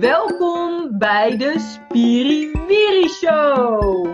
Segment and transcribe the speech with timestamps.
[0.00, 4.06] Welkom bij de Spiriwiri Show.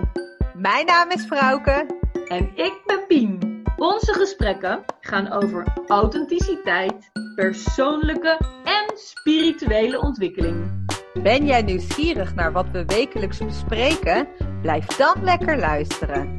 [0.55, 1.87] Mijn naam is Frauke.
[2.29, 3.63] En ik ben Pien.
[3.77, 10.87] Onze gesprekken gaan over authenticiteit, persoonlijke en spirituele ontwikkeling.
[11.23, 14.29] Ben jij nieuwsgierig naar wat we wekelijks bespreken?
[14.61, 16.37] Blijf dan lekker luisteren.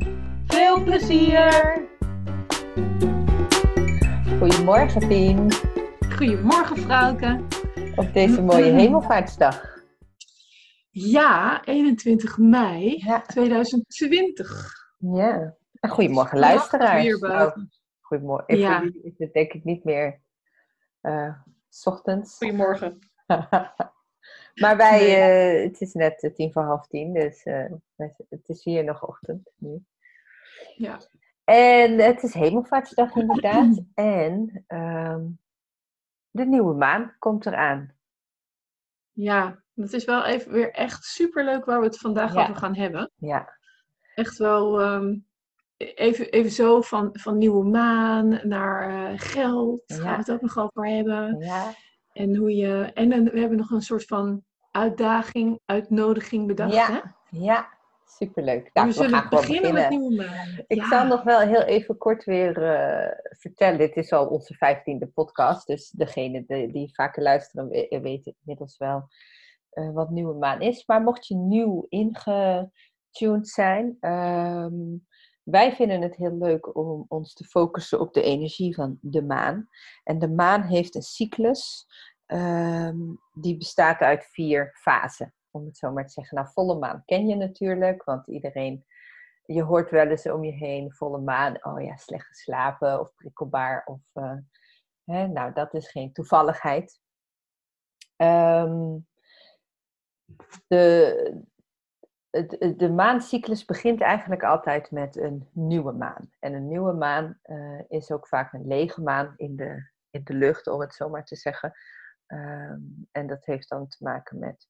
[0.47, 1.81] Veel plezier!
[4.39, 5.51] Goedemorgen, Pien.
[6.15, 7.39] Goedemorgen, Frauke.
[7.95, 9.81] Op deze mooie hemelvaartsdag.
[10.89, 13.21] Ja, 21 mei Ja.
[13.21, 14.73] 2020.
[14.97, 15.55] Ja.
[15.79, 17.19] En goedemorgen, luisteraars.
[17.19, 17.67] Nou,
[18.01, 18.47] goedemorgen.
[18.47, 18.81] Ik Ja.
[19.03, 20.21] is het denk ik niet meer
[21.01, 21.33] eh,
[21.69, 22.37] 's ochtends.
[22.37, 22.99] Goedemorgen.
[24.61, 25.15] maar wij, Nee.
[25.15, 27.43] eh, het is net eh, tien voor half tien, dus
[28.29, 29.83] het is hier nog ochtend nu.
[30.75, 30.99] Ja.
[31.43, 33.81] En het is hemelvaartsdag inderdaad.
[33.93, 35.21] en ehm,
[36.33, 37.91] de nieuwe maan komt eraan.
[39.11, 42.41] ja, dat is wel even weer echt superleuk waar we het vandaag Ja.
[42.41, 43.11] over gaan hebben.
[43.15, 43.57] Ja,
[44.15, 45.15] echt wel ehm,
[45.77, 49.83] even, even zo van, van nieuwe maan naar eh, geld.
[49.85, 49.95] Ja.
[49.95, 51.37] Gaan we het ook nog over hebben.
[51.39, 51.73] ja,
[52.13, 52.91] En hoe je.
[52.93, 56.73] En dan, we hebben nog een soort van uitdaging, uitnodiging bedacht.
[56.73, 56.99] Ja, Hè?
[57.29, 57.72] ja.
[58.17, 58.69] Superleuk.
[58.73, 59.99] Nou, we we, zullen gaan gewoon beginnen beginnen.
[60.03, 60.63] met nieuwe maan.
[60.67, 60.87] Ik Ja.
[60.87, 63.77] zal nog wel heel even kort weer eh, vertellen.
[63.77, 65.67] Dit is al onze vijftiende podcast.
[65.67, 69.07] Dus degene die, die vaker luisteren we- weten inmiddels wel
[69.69, 70.85] eh, wat nieuwe maan is.
[70.85, 73.97] Maar mocht je nieuw ingetuned zijn.
[73.99, 74.73] ehm,
[75.43, 79.67] wij vinden het heel leuk om ons te focussen op de energie van de maan.
[80.03, 81.85] En de maan heeft een cyclus.
[82.25, 82.97] ehm,
[83.33, 85.33] die bestaat uit vier fasen.
[85.55, 86.37] Om het zo maar te zeggen.
[86.37, 88.03] Nou, volle maan ken je natuurlijk.
[88.03, 88.85] Want iedereen
[89.45, 93.85] je hoort wel eens om je heen, volle maan, oh ja, slecht geslapen of prikkelbaar.
[93.85, 94.37] Of, eh,
[95.03, 97.01] hè, nou, dat is geen toevalligheid.
[98.15, 98.97] Ehm,
[100.67, 101.41] de,
[102.77, 106.31] de maancyclus begint eigenlijk altijd met een nieuwe maan.
[106.39, 110.33] En een nieuwe maan eh, is ook vaak een lege maan in de, in de
[110.33, 111.73] lucht, om het zo maar te zeggen.
[112.25, 112.79] Ehm,
[113.11, 114.67] en dat heeft dan te maken met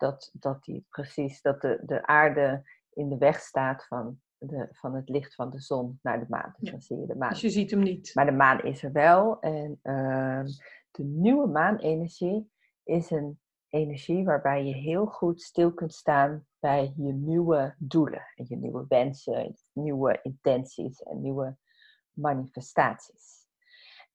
[0.00, 2.62] dat, dat die precies, dat de, de aarde
[2.92, 6.54] in de weg staat van, de, van het licht van de zon naar de maan.
[6.58, 6.70] Dus Ja.
[6.70, 7.30] dan zie je de maan.
[7.30, 8.14] Dus je ziet hem niet.
[8.14, 9.40] Maar de maan is er wel.
[9.40, 10.46] En ehm,
[10.90, 12.50] de nieuwe maanenergie
[12.84, 18.26] is een energie waarbij je heel goed stil kunt staan bij je nieuwe doelen.
[18.34, 21.56] En je nieuwe wensen, nieuwe intenties en nieuwe
[22.12, 23.48] manifestaties.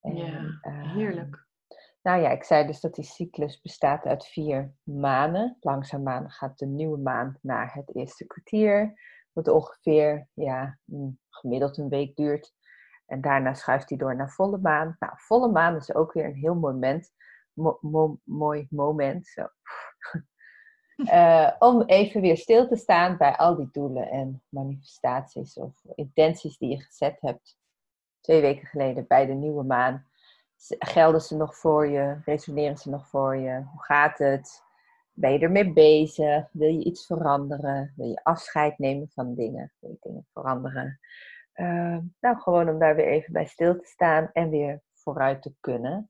[0.01, 1.44] En, Ja, ehm, Heerlijk.
[2.05, 5.57] Nou ja, ik zei dus dat die cyclus bestaat uit vier manen.
[5.59, 8.99] Langzaamaan gaat de nieuwe maan naar het eerste kwartier,
[9.31, 12.53] wat ongeveer ja, mm, gemiddeld een week duurt.
[13.05, 14.95] En daarna schuift hij door naar volle maan.
[14.99, 17.11] Nou, volle maan is ook weer een heel moment,
[17.53, 19.27] mo- mo- mooi moment.
[19.27, 19.47] Zo.
[21.05, 26.57] Eh, om even weer stil te staan bij al die doelen en manifestaties of intenties
[26.57, 27.57] die je gezet hebt
[28.21, 30.07] twee weken geleden bij de nieuwe maan.
[30.79, 32.17] Gelden ze nog voor je?
[32.25, 33.63] Resoneren ze nog voor je?
[33.71, 34.63] Hoe gaat het?
[35.13, 36.49] Ben je ermee bezig?
[36.51, 37.93] Wil je iets veranderen?
[37.95, 39.71] Wil je afscheid nemen van dingen?
[39.79, 40.99] Wil je dingen veranderen?
[41.51, 45.55] Eh, nou, gewoon om daar weer even bij stil te staan en weer vooruit te
[45.59, 46.09] kunnen.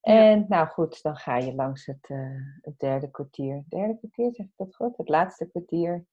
[0.00, 3.64] En nou goed, dan ga je langs het, eh, het derde kwartier.
[3.68, 4.96] Derde kwartier, zeg ik dat goed?
[4.96, 6.04] Het laatste kwartier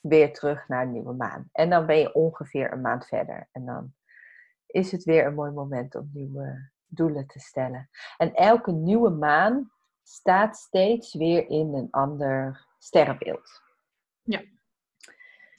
[0.00, 1.48] weer terug naar een nieuwe maan.
[1.52, 3.48] En dan ben je ongeveer een maand verder.
[3.52, 3.94] En dan
[4.66, 7.90] is het weer een mooi moment om nieuwe doelen te stellen.
[8.16, 13.60] En elke nieuwe maan staat steeds weer in een ander sterrenbeeld.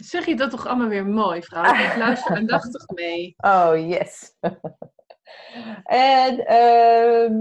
[0.01, 1.73] Zeg je dat toch allemaal weer mooi, vrouw?
[1.73, 3.33] Ik luister aandachtig mee.
[3.37, 4.35] Oh, yes.
[5.83, 7.33] en ehm,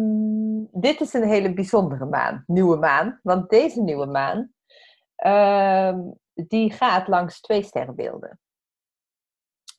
[0.81, 3.21] dit is een hele bijzondere maan, nieuwe maan.
[3.22, 4.53] Want deze nieuwe maan,
[5.17, 6.01] ehm,
[6.34, 8.41] die gaat langs twee sterrenbeelden.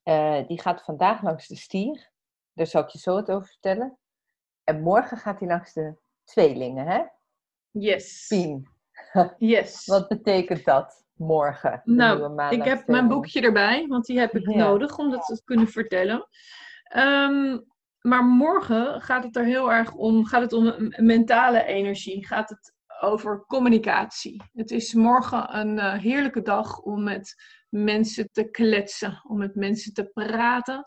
[0.04, 2.12] Eh, die gaat vandaag langs de stier.
[2.54, 3.98] Daar zal ik je zo het over vertellen.
[4.72, 7.02] En morgen gaat hij langs de tweelingen, hè?
[7.72, 8.26] Yes.
[8.28, 8.68] Pien.
[9.38, 9.86] Yes.
[9.96, 11.06] Wat betekent dat?
[11.14, 11.82] Morgen.
[11.84, 14.58] Nou, Ik heb mijn boekje erbij, want die heb ik Ja.
[14.58, 16.28] nodig om dat te kunnen vertellen.
[16.84, 17.60] Ehm,
[18.02, 22.74] maar morgen gaat het er heel erg om, gaat het om mentale energie, gaat het
[23.02, 24.44] over communicatie.
[24.54, 27.36] Het is morgen een eh, heerlijke dag om met
[27.70, 30.86] mensen te kletsen, om met mensen te praten.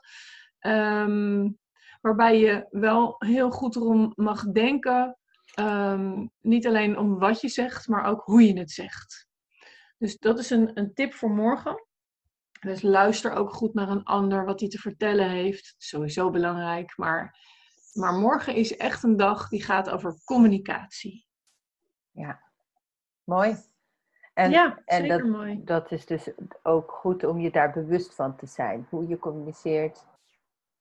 [0.59, 1.49] Ehm,
[2.05, 5.19] waarbij je wel heel goed erom mag denken,
[5.55, 9.29] ehm, niet alleen om wat je zegt, maar ook hoe je het zegt.
[9.99, 11.87] Dus dat is een, een tip voor morgen.
[12.61, 15.75] Dus luister ook goed naar een ander wat hij te vertellen heeft.
[15.79, 16.97] Sowieso belangrijk.
[16.97, 17.39] Maar,
[17.93, 21.27] maar morgen is echt een dag die gaat over communicatie.
[22.11, 22.41] Ja.
[23.25, 23.57] mooi.
[24.35, 25.65] En, ja, en dat, mooi.
[25.65, 26.31] dat is dus
[26.63, 28.87] ook goed om je daar bewust van te zijn.
[28.91, 30.05] Hoe je communiceert.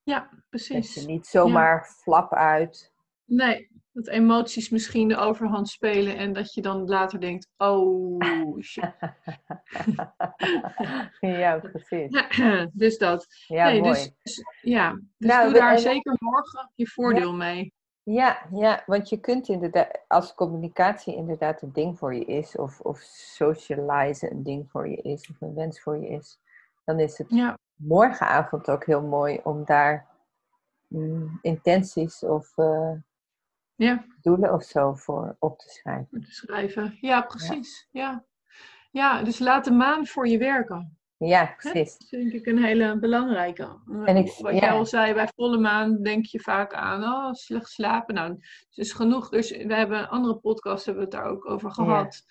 [0.04, 0.94] Ja, Dat precies.
[0.94, 2.92] je niet zomaar flap uit.
[3.24, 8.90] Nee, dat emoties misschien de overhand spelen en dat je dan later denkt, oh shit.
[11.20, 12.22] ja, precies.
[12.72, 13.26] dus dat.
[13.46, 13.92] Ja, nee, mooi.
[13.92, 17.72] dus, dus- ja, dus Nou, doe we- daar zeker morgen je voordeel mee.
[18.02, 22.80] Ja, ja, want je kunt inderdaad, als communicatie inderdaad een ding voor je is, of,
[22.80, 26.38] of socializen een ding voor je is, of een wens voor je is,
[26.84, 30.06] dan is het Ja, morgenavond ook heel mooi om daar
[30.88, 32.92] mm, intenties of eh,
[33.74, 36.20] ja, doelen of zo voor op te schrijven.
[36.20, 36.98] te schrijven.
[37.00, 37.88] Ja, precies.
[37.90, 38.24] Ja.
[38.90, 39.22] Ja.
[39.22, 40.98] dus laat de maan voor je werken.
[41.16, 41.70] Ja, Hè?
[41.70, 41.98] precies.
[41.98, 43.78] Dat denk ik een hele belangrijke.
[44.04, 44.58] En ik- Wat ja.
[44.60, 48.14] jij al zei, bij volle maan denk je vaak aan oh, slecht slapen.
[48.14, 49.28] Nou, het is genoeg.
[49.28, 52.24] Dus we hebben een andere podcast hebben we het daar ook over gehad.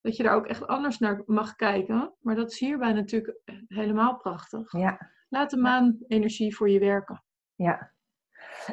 [0.00, 2.14] Dat je daar ook echt anders naar mag kijken.
[2.20, 4.72] Maar dat is hierbij natuurlijk helemaal prachtig.
[4.72, 7.24] Ja, Laat de maan energie voor je werken.
[7.54, 7.92] ja.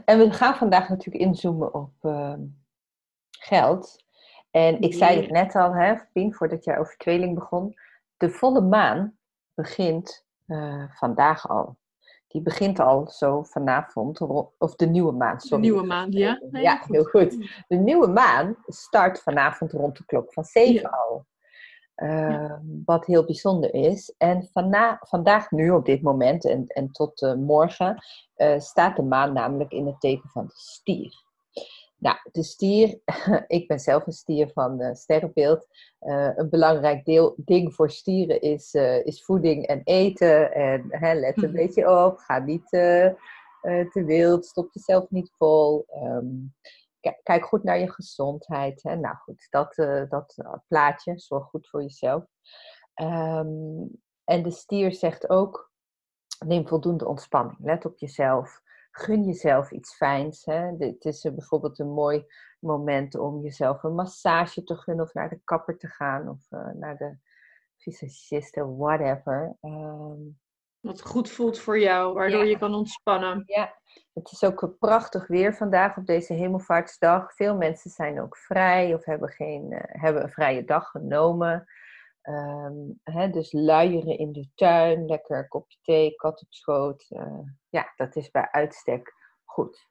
[0.05, 2.41] En we gaan vandaag natuurlijk inzoomen op ehm,
[3.29, 4.05] geld.
[4.51, 7.75] En ik zei het net al, hè, Pien, voordat jij over tweeling begon.
[8.17, 9.17] De volle maan
[9.53, 11.77] begint eh, vandaag al.
[12.27, 14.21] Die begint al zo vanavond,
[14.57, 15.63] of de nieuwe maan, De sorry.
[15.63, 16.41] nieuwe maan, ja?
[16.51, 17.49] Nee, ja, heel goed.
[17.67, 20.89] De nieuwe maan start vanavond rond de klok van 7 Ja.
[20.89, 21.25] al.
[21.95, 24.13] Ehm, Wat heel bijzonder is.
[24.17, 28.03] En vana- vandaag, nu op dit moment en, en tot eh, morgen,
[28.35, 31.25] eh, staat de maan namelijk in het teken van de stier.
[31.99, 32.99] Nou, de stier,
[33.47, 35.67] ik ben zelf een stier van eh sterrenbeeld.
[35.99, 40.53] Eh, een belangrijk deel, ding voor stieren is, eh, is voeding en eten.
[40.53, 41.57] En hè, let een Mhm.
[41.57, 42.69] beetje op, ga niet
[43.91, 45.85] te wild, stop jezelf niet vol.
[45.87, 46.25] Ehm,
[47.23, 48.83] kijk goed naar je gezondheid.
[48.83, 48.95] Hè?
[48.95, 49.75] Nou goed, dat,
[50.09, 50.35] dat
[50.67, 52.23] plaatje, zorg goed voor jezelf.
[52.93, 53.85] Ehm,
[54.23, 55.71] en de stier zegt ook,
[56.45, 57.57] neem voldoende ontspanning.
[57.59, 58.61] Let op jezelf.
[58.99, 60.45] Gun jezelf iets fijns.
[60.45, 60.77] Hè?
[60.77, 62.25] Dit is bijvoorbeeld een mooi
[62.59, 66.69] moment om jezelf een massage te gunnen of naar de kapper te gaan of eh,
[66.73, 67.17] naar de
[67.77, 69.57] visagiste, whatever.
[69.61, 70.21] Ehm,
[70.79, 72.49] Wat goed voelt voor jou, waardoor Ja.
[72.49, 73.43] je kan ontspannen.
[73.45, 73.73] ja,
[74.13, 77.33] het is ook prachtig weer vandaag op deze hemelvaartsdag.
[77.35, 81.65] Veel mensen zijn ook vrij of hebben, geen, eh, hebben een vrije dag genomen.
[82.27, 87.05] Ehm, hè, dus luieren in de tuin, lekker een kopje thee, kat op schoot.
[87.09, 87.39] eh,
[87.69, 89.13] ja, dat is bij uitstek
[89.45, 89.87] goed.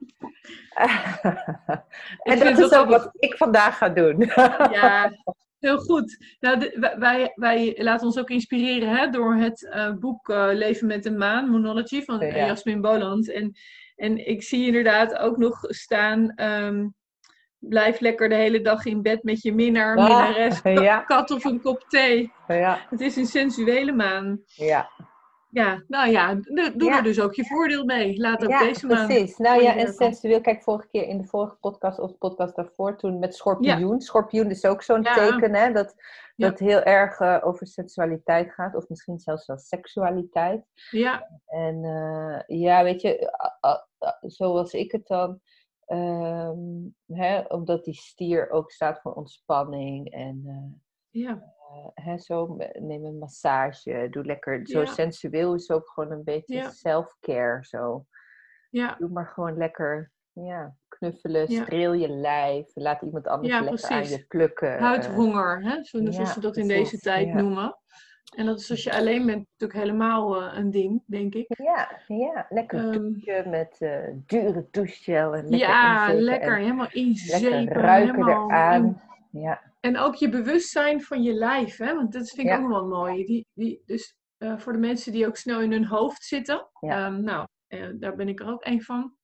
[2.23, 4.21] en dat is ook wat ik vandaag ga doen.
[4.79, 5.13] Ja,
[5.59, 6.37] heel goed.
[6.41, 10.87] Nou, de- wij- wij, laten ons ook inspireren hè, door het eh, boek eh, Leven
[10.87, 12.47] met de Maan, Moonology, van Ja.
[12.47, 13.31] Jasmin Boland.
[13.31, 13.53] En,
[13.97, 16.87] en ik zie inderdaad ook nog staan, ehm,
[17.69, 21.01] blijf lekker de hele dag in bed met je minnaar, minnares, ja.
[21.01, 22.33] kat of een kop thee.
[22.49, 24.41] ja, Het is een sensuele maan.
[24.47, 24.91] ja.
[25.57, 26.35] Ja, nou ja,
[26.75, 28.21] doe, er dus ook je voordeel mee.
[28.21, 29.37] Laat ook deze maan precies.
[29.37, 32.97] Nou ja, en sensueel, kijk, vorige keer in de vorige podcast of de podcast daarvoor,
[32.97, 34.01] toen met schorpioen.
[34.01, 35.95] Schorpioen is ook zo'n teken, hè, dat,
[36.37, 40.65] dat heel erg eh, over sensualiteit gaat, of misschien zelfs wel seksualiteit.
[40.91, 43.33] Ja, En eh, ja, weet je,
[44.21, 45.41] zoals ik het dan,
[45.87, 46.59] ehm,
[47.07, 50.81] hè, omdat die stier ook staat voor ontspanning en eh,
[51.23, 54.87] ja, eh, hè, zo, neem een massage, doe lekker, zo Ja.
[54.87, 56.71] sensueel is ook gewoon een beetje Ja.
[56.71, 58.07] self-care, zo.
[58.71, 62.71] ja, Doe maar gewoon lekker ja, knuffelen, streel je lijf.
[62.75, 64.73] Laat iemand anders lekker aan je plukken.
[64.77, 65.85] eh, huidhonger, hè?
[65.85, 67.79] zo- ja, zoals ze dat in deze tijd noemen.
[68.35, 71.47] En dat is als je alleen bent natuurlijk helemaal eh, een ding, denk ik.
[71.63, 75.35] ja, ja, lekker douchen met eh, dure douchegel.
[75.35, 77.51] En lekker ja, lekker, en helemaal inzepen.
[77.59, 78.73] lekker ruiken helemaal, eraan.
[78.85, 79.01] En,
[79.41, 81.95] Ja, en ook je bewustzijn van je lijf, hè?
[81.95, 82.61] want dat vind ik Ja.
[82.63, 83.25] ook wel mooi.
[83.25, 87.07] Die, die, dus eh, voor de mensen die ook snel in hun hoofd zitten, Ja.
[87.07, 87.47] ehm, nou,
[87.99, 89.17] daar ben ik er ook een van.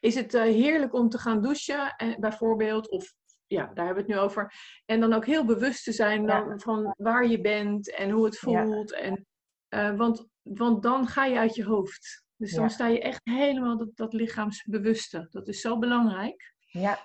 [0.00, 3.14] Is het heerlijk om te gaan douchen, eh, bijvoorbeeld, of
[3.48, 4.52] ja, daar hebben we het nu over.
[4.86, 6.52] En dan ook heel bewust te zijn Ja.
[6.56, 8.64] van waar je bent en hoe het Ja.
[8.64, 8.92] voelt.
[8.92, 9.26] En,
[9.68, 12.24] eh, want, want dan ga je uit je hoofd.
[12.36, 12.68] Dus dan Ja.
[12.68, 15.26] sta je echt helemaal dat, dat lichaamsbewuste.
[15.30, 16.54] Dat is zo belangrijk.
[16.66, 16.98] ja.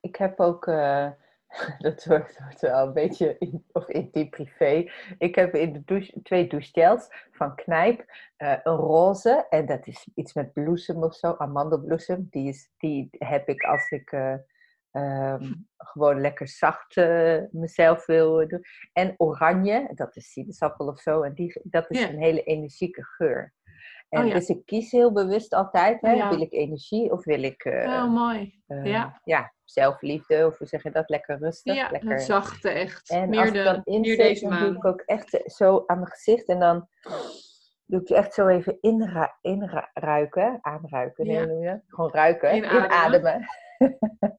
[0.00, 1.10] ik heb ook, eh,
[1.78, 4.90] dat wordt, wordt wel een beetje in, of intiem privé.
[5.18, 8.04] Ik heb in de douche twee douchegels van Knijp.
[8.36, 12.26] eh, een roze, en dat is iets met bloesem of zo, amandelbloesem.
[12.30, 14.12] Die, is, die heb ik als ik
[14.92, 18.60] eh, ehm, gewoon lekker zacht eh, mezelf wil eh, doen.
[18.92, 21.22] En oranje, dat is sinaasappel of zo.
[21.22, 22.08] En die, dat is Ja.
[22.08, 23.52] een hele energieke geur.
[24.08, 24.34] En Oh ja.
[24.34, 26.28] dus ik kies heel bewust altijd, hè, Ja.
[26.28, 28.62] wil ik energie of wil ik Heel mooi.
[28.66, 29.20] ja.
[29.24, 31.74] ja, zelfliefde of hoe zeg je dat, lekker rustig.
[31.74, 32.20] Ja, lekker...
[32.20, 33.10] zachte echt.
[33.10, 36.10] En meer als de, ik dan inzet, dan doe ik ook echt zo aan mijn
[36.10, 36.88] gezicht en dan
[37.86, 38.78] doe ik echt zo even
[39.92, 41.80] inruiken, aanruiken, nee, noem je?
[41.86, 42.84] Gewoon ruiken, Inademen.
[42.84, 43.44] inademen.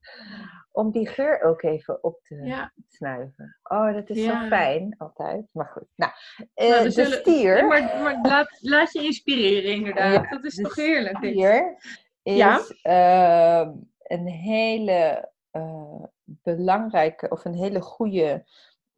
[0.72, 2.72] Om die geur ook even op te Ja.
[2.88, 3.58] snuiven.
[3.64, 4.42] Oh, dat is Ja.
[4.42, 5.46] zo fijn altijd.
[5.52, 6.12] Maar goed, nou,
[6.54, 7.68] eh, Nou, de zullen- stier.
[7.68, 10.30] Maar maar laat, laat je inspireren, inderdaad.
[10.30, 11.18] Dat is toch heerlijk.
[11.18, 11.78] Stier
[12.24, 12.62] is Ja.
[12.82, 13.72] ehm,
[14.04, 18.46] een hele eh, belangrijke of een hele goede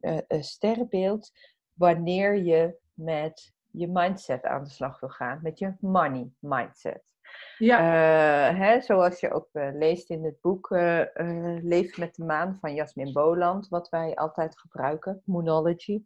[0.00, 1.30] eh, sterrenbeeld
[1.72, 7.02] wanneer je met je mindset aan de slag wil gaan, met je money mindset.
[7.58, 11.02] Ja, Eh, hè, zoals je ook eh, leest in het boek eh,
[11.62, 16.02] Leef met de maan van Jasmin Boland, wat wij altijd gebruiken, Moonology.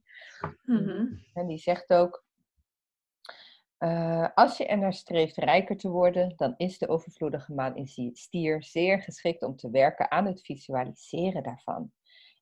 [0.64, 1.06] mhm.
[1.34, 2.24] En die zegt ook,
[4.34, 8.62] als je er naar streeft rijker te worden, dan is de overvloedige maan in stier
[8.62, 11.92] zeer geschikt om te werken aan het visualiseren daarvan.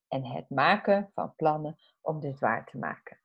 [0.07, 3.19] En het maken van plannen om dit waar te maken.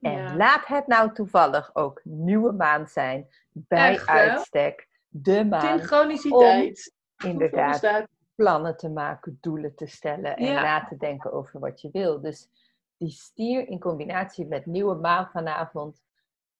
[0.00, 0.36] En Ja.
[0.36, 6.94] laat het nou toevallig ook nieuwe maan zijn, bij Echt, uitstek de maan, Synchroniciteit.
[7.24, 10.62] inderdaad Volgens plannen te maken, doelen te stellen en Ja.
[10.62, 12.20] na te denken over wat je wil.
[12.20, 12.48] Dus
[12.96, 16.02] die stier in combinatie met nieuwe maan vanavond,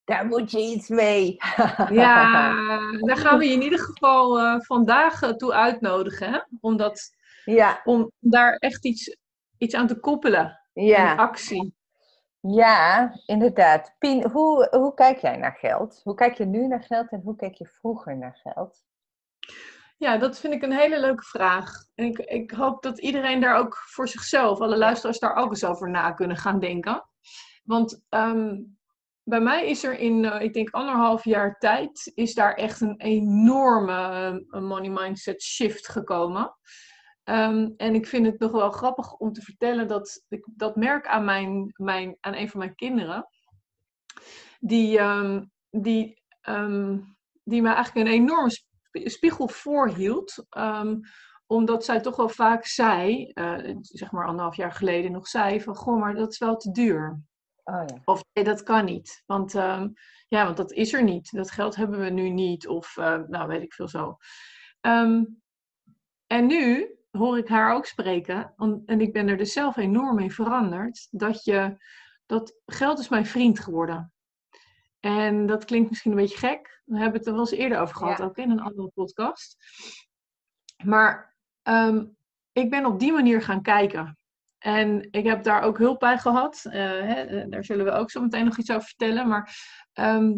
[0.04, 1.36] daar moet je iets mee.
[1.90, 2.52] Ja,
[3.00, 6.32] daar gaan we je in ieder geval eh, vandaag eh, toe uitnodigen.
[6.32, 6.40] Hè?
[6.60, 7.10] Om, dat,
[7.44, 9.16] ja, om daar echt iets,
[9.58, 10.60] iets aan te koppelen.
[10.72, 11.74] Een ja, actie.
[12.40, 13.94] Ja, inderdaad.
[13.98, 16.00] Pien, hoe, hoe kijk jij naar geld?
[16.04, 18.84] Hoe kijk je nu naar geld en hoe keek je vroeger naar geld?
[19.96, 21.72] Ja, dat vind ik een hele leuke vraag.
[21.94, 25.64] En ik, ik hoop dat iedereen daar ook voor zichzelf, alle luisteraars daar ook eens
[25.64, 27.04] over na kunnen gaan denken.
[27.64, 28.56] Want ehm,
[29.22, 33.00] bij mij is er in, eh, ik denk anderhalf jaar tijd, is daar echt een
[33.00, 34.02] enorme
[34.50, 36.56] eh, money mindset shift gekomen.
[37.24, 41.06] Ehm, en ik vind het nog wel grappig om te vertellen dat ik dat merk
[41.06, 43.28] aan, mijn, mijn, aan een van mijn kinderen.
[44.60, 46.98] Die, ehm, die, ehm,
[47.44, 50.46] die me eigenlijk een enorme sp- spiegel voorhield.
[51.46, 55.74] omdat zij toch wel vaak zei, eh, zeg maar anderhalf jaar geleden nog zei, van
[55.74, 57.20] goh, maar dat is wel te duur.
[57.64, 58.00] Oh ja.
[58.04, 59.22] Of nee, dat kan niet.
[59.26, 59.52] Want,
[60.28, 61.32] ja, want dat is er niet.
[61.32, 62.68] Dat geld hebben we nu niet.
[62.68, 64.16] Of eh, nou, weet ik veel zo.
[66.26, 68.54] En nu hoor ik haar ook spreken.
[68.86, 71.08] En ik ben er dus zelf enorm in veranderd.
[71.10, 71.76] Dat, je,
[72.26, 74.12] dat geld is mijn vriend geworden.
[75.00, 76.82] En dat klinkt misschien een beetje gek.
[76.84, 78.24] We hebben het er wel eens eerder over gehad, Ja.
[78.24, 79.56] ook in een andere podcast.
[80.84, 82.04] Maar ehm,
[82.52, 84.18] ik ben op die manier gaan kijken.
[84.58, 86.64] En ik heb daar ook hulp bij gehad.
[86.64, 89.28] Eh, hè, eh, daar zullen we ook zo meteen nog iets over vertellen.
[89.28, 89.56] Maar
[89.92, 90.32] ehm,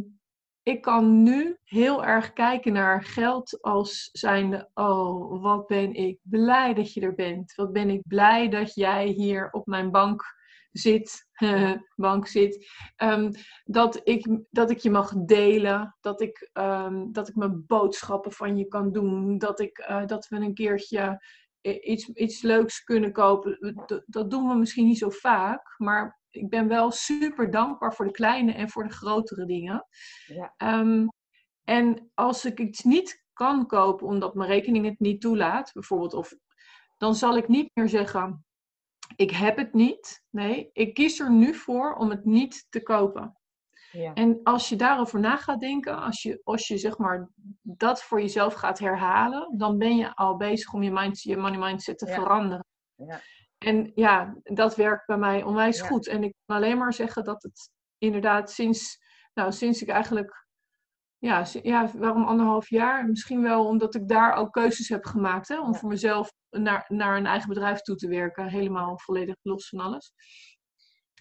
[0.62, 6.75] ik kan nu heel erg kijken naar geld als zijnde: Oh, wat ben ik blij
[6.75, 7.54] dat je er bent.
[7.54, 10.40] Wat ben ik blij dat jij hier op mijn bank
[10.73, 11.26] zit.
[11.97, 12.71] bank zit.
[12.97, 13.31] Ehm,
[13.64, 15.97] dat, ik, dat ik je mag delen.
[16.00, 19.38] Dat ik, ehm, dat ik mijn boodschappen van je kan doen.
[19.38, 21.25] Dat, ik, eh, dat we een keertje
[21.69, 23.75] i- iets, iets leuks kunnen kopen.
[24.07, 25.75] Dat doen we misschien niet zo vaak.
[25.78, 29.87] Maar ik ben wel super dankbaar voor de kleine en voor de grotere dingen.
[30.27, 30.55] Ja.
[30.57, 31.07] Ehm,
[31.65, 36.35] en als ik iets niet kan kopen omdat mijn rekening het niet toelaat, bijvoorbeeld, of,
[36.97, 38.45] dan zal ik niet meer zeggen:
[39.17, 40.23] Ik heb het niet.
[40.31, 43.37] Nee, ik kies er nu voor om het niet te kopen.
[43.93, 44.15] Ja.
[44.15, 47.31] En als je daarover na gaat denken, als je, als je zeg maar
[47.62, 51.59] dat voor jezelf gaat herhalen, dan ben je al bezig om je, mind, je money
[51.59, 52.15] mindset te Ja.
[52.15, 52.65] veranderen.
[52.95, 53.21] Ja.
[53.64, 55.87] En ja, dat werkt bij mij onwijs Ja.
[55.87, 56.07] goed.
[56.07, 58.99] En ik kan alleen maar zeggen dat het inderdaad sinds,
[59.35, 60.47] nou, sinds ik eigenlijk,
[61.19, 63.07] ja, ja, waarom anderhalf jaar?
[63.07, 65.78] Misschien wel omdat ik daar ook keuzes heb gemaakt, hè, om Ja.
[65.78, 70.12] voor mezelf naar, naar een eigen bedrijf toe te werken, helemaal volledig los van alles.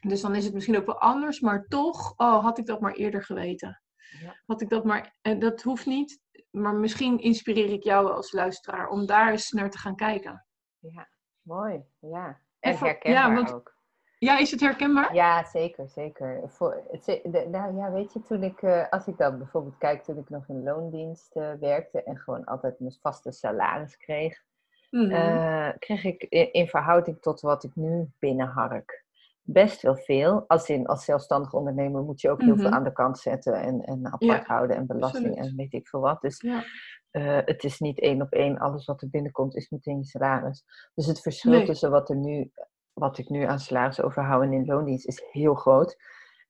[0.07, 2.93] Dus dan is het misschien ook wel anders, maar toch, oh, had ik dat maar
[2.93, 3.81] eerder geweten.
[4.19, 4.41] Ja.
[4.45, 6.19] Had ik dat maar, en dat hoeft niet,
[6.49, 10.45] maar misschien inspireer ik jou als luisteraar om daar eens naar te gaan kijken.
[10.79, 11.07] ja,
[11.41, 11.83] mooi.
[11.99, 12.37] Ja.
[12.59, 13.79] En herkenbaar ja, want- ook.
[14.17, 15.13] Ja, is het herkenbaar?
[15.13, 16.41] Ja, zeker, zeker.
[16.47, 20.17] Voor, het, nou ja, weet je, toen ik, eh, als ik dan bijvoorbeeld kijk, toen
[20.17, 24.43] ik nog in loondienst eh, werkte en gewoon altijd mijn vaste salaris kreeg,
[24.89, 25.11] Mhm.
[25.11, 29.03] eh, kreeg ik in, in verhouding tot wat ik nu binnenhark
[29.43, 30.43] best wel veel.
[30.47, 32.73] Als, in, als zelfstandig ondernemer moet je ook heel veel Mhm.
[32.73, 35.49] aan de kant zetten en, en apart Ja, houden en belasting absoluut.
[35.51, 36.21] en weet ik veel wat.
[36.21, 36.63] Dus Ja.
[37.11, 40.63] eh, het is niet één op één, alles wat er binnenkomt is meteen je salaris.
[40.95, 41.65] Dus het verschil Nee.
[41.65, 42.51] tussen wat, er nu,
[42.93, 45.95] wat ik nu aan salaris overhoud en in loondienst is heel groot.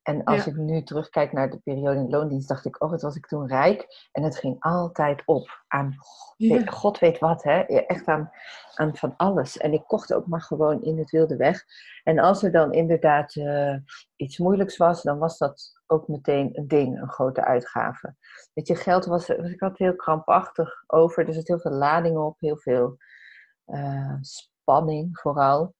[0.02, 3.16] En als ik nu terugkijk naar de periode in loondienst, dacht ik, oh, wat was
[3.16, 4.08] ik toen rijk.
[4.12, 5.94] En het ging altijd op aan,
[6.64, 7.60] God weet wat, hè.
[7.62, 8.30] Echt aan,
[8.74, 9.58] aan van alles.
[9.58, 11.64] En ik kocht ook maar gewoon in het wilde weg.
[12.04, 13.76] En als er dan inderdaad uh,
[14.16, 18.14] iets moeilijks was, dan was dat ook meteen een ding, een grote uitgave.
[18.54, 21.26] Weet je, geld was, was ik altijd heel krampachtig over.
[21.26, 22.96] Er zit heel veel lading op, heel veel
[23.66, 25.74] uh, spanning vooral.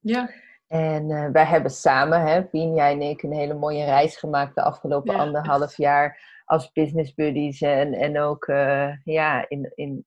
[0.00, 0.30] Ja.
[0.66, 4.54] En uh, wij hebben samen, hè, Pien, jij en ik, een hele mooie reis gemaakt
[4.54, 7.60] de afgelopen anderhalf jaar als business buddies.
[7.60, 10.04] En, en ook uh, ja, in, in,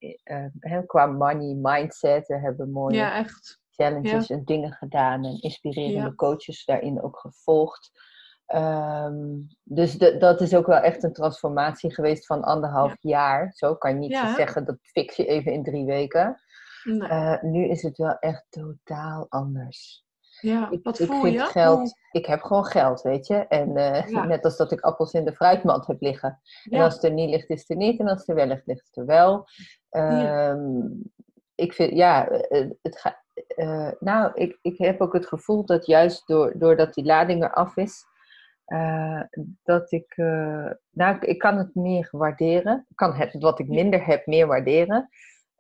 [0.60, 2.28] uh, qua money mindset.
[2.28, 3.60] We hebben mooie ja, echt.
[3.72, 4.36] challenges ja.
[4.36, 5.26] en dingen gedaan.
[5.26, 7.92] En inspirerende coaches daarin ook gevolgd.
[8.56, 13.52] Um, dus de, dat is ook wel echt een transformatie geweest van anderhalf jaar.
[13.54, 16.42] Zo kan je niet zeggen, dat fix je even in drie weken.
[16.84, 17.38] Nee.
[17.42, 20.08] nu is het wel echt totaal anders.
[20.42, 21.40] Ja, ik, wat ik voel je?
[21.40, 23.36] Geld, Ik heb gewoon geld, weet je.
[23.36, 26.40] En uh, net als dat ik appels in de fruitmand heb liggen.
[26.64, 28.00] En als het er niet ligt, is het er niet.
[28.00, 29.48] En als het er wel ligt, ligt het er wel.
[29.90, 31.02] Um,
[31.56, 33.28] ik vind, ja, eh, het gaat...
[33.58, 37.78] Uh, nou, ik, ik heb ook het gevoel dat juist door, doordat die lading eraf
[37.78, 38.08] is...
[38.68, 39.22] Uh,
[39.64, 40.14] dat ik,
[40.92, 42.86] nou, ik, ik kan het meer waarderen.
[42.90, 45.10] Ik kan het, wat ik minder heb, meer waarderen.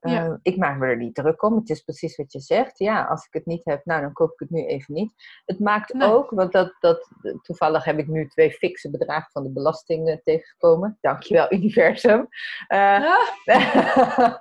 [0.02, 0.24] Ja.
[0.26, 1.56] Ehm, ik maak me er niet druk om.
[1.56, 2.78] Het is precies wat je zegt.
[2.78, 5.14] Ja, als ik het niet heb, nou dan koop ik het nu even niet.
[5.46, 7.10] Het maakt ook, want dat, dat,
[7.42, 10.98] toevallig heb ik nu twee fikse bedragen van de belasting tegengekomen.
[11.02, 12.28] Dankjewel, universum.
[12.68, 13.16] Uh,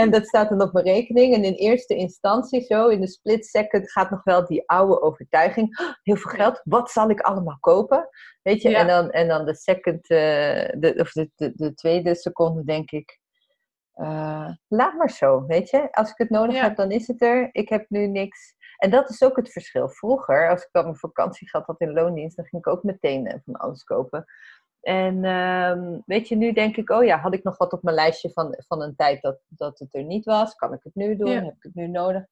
[0.00, 1.34] en dat staat dan op mijn rekening.
[1.34, 5.80] En in eerste instantie, zo in de split second, gaat nog wel die oude overtuiging.
[5.80, 8.08] Oh, heel veel geld, wat zal ik allemaal kopen?
[8.42, 10.18] Weet je, en, dan, en dan de second, uh,
[10.78, 13.18] de, of de, de, de tweede seconde denk ik
[13.96, 15.92] uh, laat maar zo, weet je.
[15.92, 17.48] Als ik het nodig heb, dan is het er.
[17.52, 18.54] Ik heb nu niks.
[18.76, 19.88] En dat is ook het verschil.
[19.88, 23.38] Vroeger, als ik al mijn vakantiegeld had in loondienst, dan ging ik ook meteen eh,
[23.44, 24.24] van alles kopen.
[24.80, 27.96] En uh, weet je, nu denk ik, oh ja, had ik nog wat op mijn
[27.96, 30.54] lijstje van, van een tijd dat, dat het er niet was?
[30.54, 31.30] Kan ik het nu doen?
[31.30, 32.24] Heb ik het nu nodig?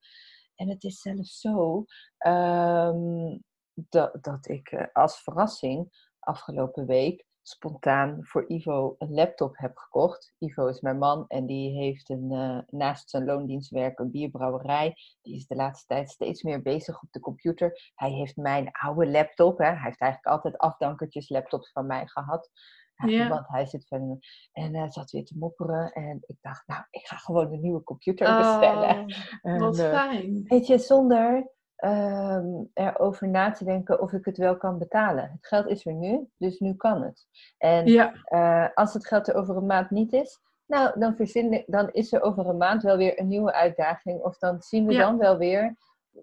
[0.55, 1.85] En het is zelfs zo
[2.27, 3.43] um,
[3.75, 10.35] dat, dat ik uh, als verrassing afgelopen week spontaan voor Ivo een laptop heb gekocht.
[10.39, 14.95] Ivo is mijn man en die heeft een, uh, naast zijn loondienstwerk een bierbrouwerij.
[15.23, 17.93] Die is de laatste tijd steeds meer bezig op de computer.
[17.95, 19.59] Hij heeft mijn oude laptop.
[19.59, 19.65] Hè.
[19.65, 22.51] Hij heeft eigenlijk altijd afdankertjes laptops van mij gehad.
[22.95, 23.29] Ja.
[23.29, 24.19] Want hij zit van.
[24.53, 25.93] En hij zat weer te mopperen.
[25.93, 29.15] En ik dacht, nou, ik ga gewoon een nieuwe computer bestellen.
[29.43, 30.43] Oh, wat uh, fijn.
[30.45, 35.31] Weet je, zonder um, erover na te denken of ik het wel kan betalen.
[35.33, 37.27] Het geld is er nu, dus nu kan het.
[37.59, 41.91] En uh, als het geld er over een maand niet is, nou, dan, verzin, dan
[41.93, 44.21] is er over een maand wel weer een nieuwe uitdaging.
[44.21, 44.99] Of dan zien we ja.
[44.99, 45.77] dan wel weer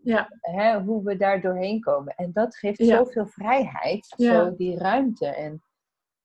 [0.03, 0.27] ja.
[0.39, 2.15] hè, hoe we daar doorheen komen.
[2.15, 5.25] En dat geeft zoveel vrijheid, zo die ruimte.
[5.25, 5.63] En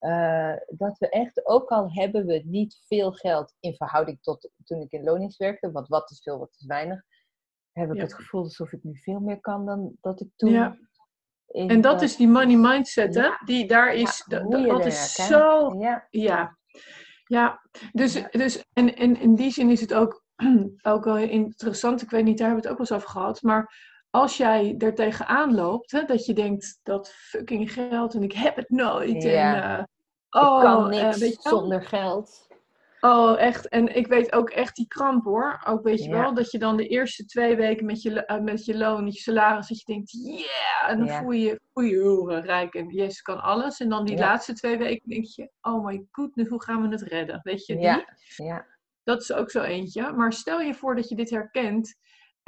[0.01, 4.81] uh, dat we echt, ook al hebben we niet veel geld in verhouding tot toen
[4.81, 7.03] ik in loondienst werkte, want wat is veel, wat is weinig
[7.77, 10.51] heb ik het gevoel alsof ik nu veel meer kan dan dat ik toen.
[10.51, 10.77] Ja.
[11.47, 13.29] En dat is die money mindset, hè?
[13.45, 14.25] Die daar is.
[14.27, 15.75] dat, dat is zo.
[15.79, 16.07] Ja.
[16.11, 16.59] ja.
[17.25, 17.63] Ja,
[17.93, 20.25] dus, dus en, en in die zin is het ook,
[20.83, 22.03] ook wel interessant.
[22.03, 23.43] Ik weet niet, daar hebben we het ook wel eens over gehad.
[23.43, 23.75] Maar
[24.11, 28.57] als jij er tegenaan loopt, hè, dat je denkt dat fucking geld en ik heb
[28.57, 29.25] het nooit.
[29.25, 29.83] En, uh,
[30.31, 32.46] oh, ik kan uh, niks zonder geld.
[33.01, 33.69] Oh, echt.
[33.69, 35.63] En ik weet ook echt die kramp hoor.
[35.67, 38.65] Ook weet je wel, dat je dan de eerste twee weken met je, uh, met
[38.65, 40.91] je loon, met je salaris, dat je denkt, yeah!
[40.91, 43.81] En dan voel je voel je heel rijk en yes, kan alles.
[43.81, 47.03] En dan die laatste twee weken denk je, oh my goodness, hoe gaan we het
[47.03, 47.41] redden?
[47.43, 47.83] Weet je, die?
[47.83, 48.05] Ja.
[48.37, 48.67] ja.
[49.05, 50.13] Dat is ook zo eentje.
[50.13, 51.95] Maar stel je voor dat je dit herkent.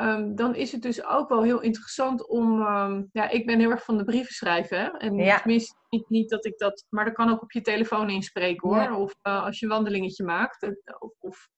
[0.01, 2.61] Um, dan is het dus ook wel heel interessant om.
[2.61, 4.79] Um, ja, ik ben heel erg van de brieven schrijven.
[4.79, 4.87] Hè?
[4.87, 5.39] En ja.
[5.39, 6.85] tenminste, niet, niet dat ik dat.
[6.89, 8.91] Maar dat kan ook op je telefoon inspreken hoor.
[8.91, 10.63] Of uh, als je een wandelingetje maakt.
[10.63, 11.49] Eh, of, of,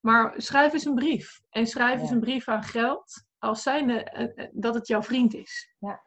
[0.00, 1.40] maar schrijf eens een brief.
[1.50, 2.00] En schrijf ja.
[2.00, 3.24] eens een brief aan geld.
[3.38, 5.74] Als zijnde uh, dat het jouw vriend is.
[5.78, 6.02] Ja.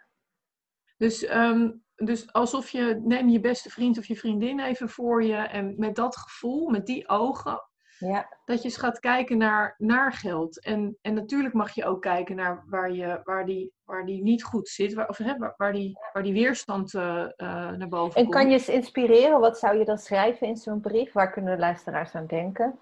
[0.98, 3.02] Dus, um, dus alsof je.
[3.04, 5.36] Neem je beste vriend of je vriendin even voor je.
[5.36, 7.69] En met dat gevoel, met die ogen
[8.00, 8.30] ja.
[8.46, 10.64] Dat je eens gaat kijken naar, naar geld.
[10.64, 14.44] En, en natuurlijk mag je ook kijken naar waar, je, waar, die, waar die niet
[14.44, 14.94] goed zit.
[14.94, 17.28] Waar, of, hè, waar, waar, die, waar die weerstand uh, uh,
[17.70, 18.26] naar boven en komt.
[18.26, 19.40] En kan je eens inspireren?
[19.40, 21.12] Wat zou je dan schrijven in zo'n brief?
[21.12, 22.80] Waar kunnen de luisteraars aan denken?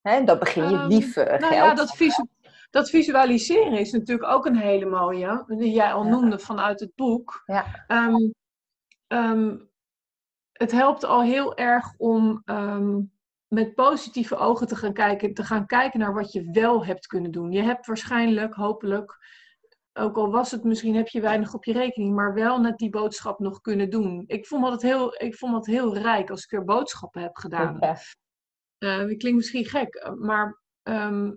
[0.00, 1.52] Hè, dan begin je um, lief uh, nou geld.
[1.52, 2.24] Ja, dat, visu
[2.70, 5.44] dat visualiseren is natuurlijk ook een hele mooie.
[5.46, 6.10] Die jij al ja.
[6.10, 7.42] noemde vanuit het boek.
[7.46, 7.64] Ja.
[7.88, 8.34] Um,
[9.08, 9.70] um,
[10.52, 12.42] het helpt al heel erg om
[13.48, 17.30] met positieve ogen te gaan kijken, te gaan kijken naar wat je wel hebt kunnen
[17.30, 17.52] doen.
[17.52, 19.16] Je hebt waarschijnlijk, hopelijk,
[19.92, 22.90] ook al was het misschien, heb je weinig op je rekening, maar wel net die
[22.90, 24.24] boodschap nog kunnen doen.
[24.26, 27.76] Ik vond dat heel, ik vond dat heel rijk als ik weer boodschappen heb gedaan.
[27.80, 27.96] Ja.
[28.78, 31.32] Uh, dat klinkt misschien gek, maar ehm,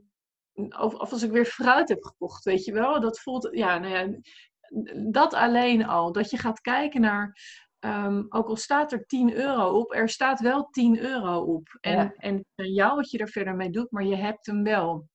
[0.54, 3.93] of, of, als ik weer fruit heb gekocht, weet je wel, dat voelt, ja, nou
[3.93, 4.19] ja,
[5.12, 7.38] dat alleen al, dat je gaat kijken naar,
[7.85, 11.77] um, ook al staat er 10 euro op, er staat wel 10 euro op.
[11.81, 12.13] En, ja.
[12.17, 15.09] en, jou wat je er verder mee doet, maar je hebt hem wel.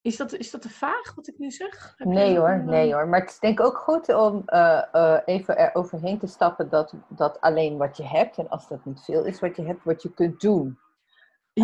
[0.00, 1.94] Is dat, is dat te vaag wat ik nu zeg?
[1.98, 3.08] nee hoor, nee hoor.
[3.08, 6.68] Maar het is denk ik ook goed om uh, uh, even er overheen te stappen
[6.68, 9.84] dat, dat alleen wat je hebt, en als dat niet veel is wat je hebt,
[9.84, 10.78] wat je kunt doen.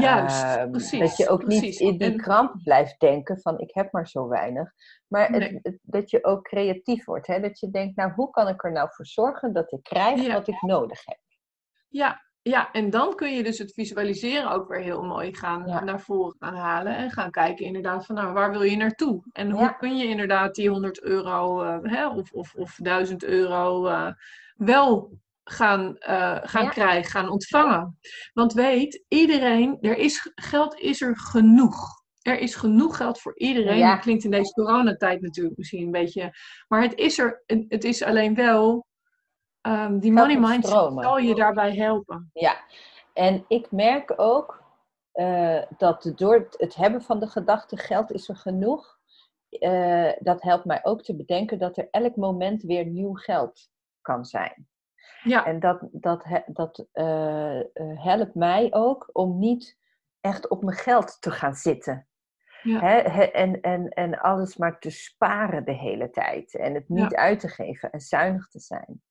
[0.00, 1.00] Juist, uh, precies.
[1.00, 1.62] Dat je ook precies.
[1.62, 4.70] niet in die kramp blijft denken van ik heb maar zo weinig.
[5.08, 5.40] Maar Nee.
[5.40, 7.26] het, het- dat je ook creatief wordt.
[7.26, 7.40] Hè?
[7.40, 10.32] Dat je denkt, nou hoe kan ik er nou voor zorgen dat ik krijg Ja.
[10.32, 11.18] wat ik nodig heb.
[11.88, 15.84] Ja, ja, en dan kun je dus het visualiseren ook weer heel mooi gaan Ja.
[15.84, 16.96] naar voren gaan halen.
[16.96, 19.22] En gaan kijken inderdaad van nou, waar wil je naartoe?
[19.32, 23.86] En hoe kun je inderdaad die 100 euro eh, hè, of, of, of 1000 euro
[23.86, 24.12] eh,
[24.56, 25.10] wel
[25.44, 26.68] gaan, eh, gaan Ja.
[26.70, 27.98] krijgen, gaan ontvangen.
[28.32, 32.00] Want weet, iedereen, er is, geld is er genoeg.
[32.22, 33.78] Er is genoeg geld voor iedereen.
[33.78, 33.92] Ja.
[33.94, 36.30] Dat klinkt in deze coronatijd natuurlijk misschien een beetje.
[36.68, 38.86] Maar het is er, het is alleen wel.
[39.60, 42.30] ehm, die money mindset zal je daarbij helpen.
[42.32, 42.64] Ja,
[43.12, 44.60] en ik merk ook
[45.12, 48.98] eh, dat door het- hebben van de gedachte geld is er genoeg,
[49.48, 53.68] eh, dat helpt mij ook te bedenken dat er elk moment weer nieuw geld
[54.00, 54.68] kan zijn.
[55.22, 59.78] Ja, En dat, dat, dat eh, eh, helpt mij ook om niet
[60.20, 62.06] echt op mijn geld te gaan zitten.
[62.62, 62.80] Ja.
[62.80, 66.54] Hè, hè, en, en, en alles maar te sparen de hele tijd.
[66.54, 69.02] En het niet uit te geven en zuinig te zijn.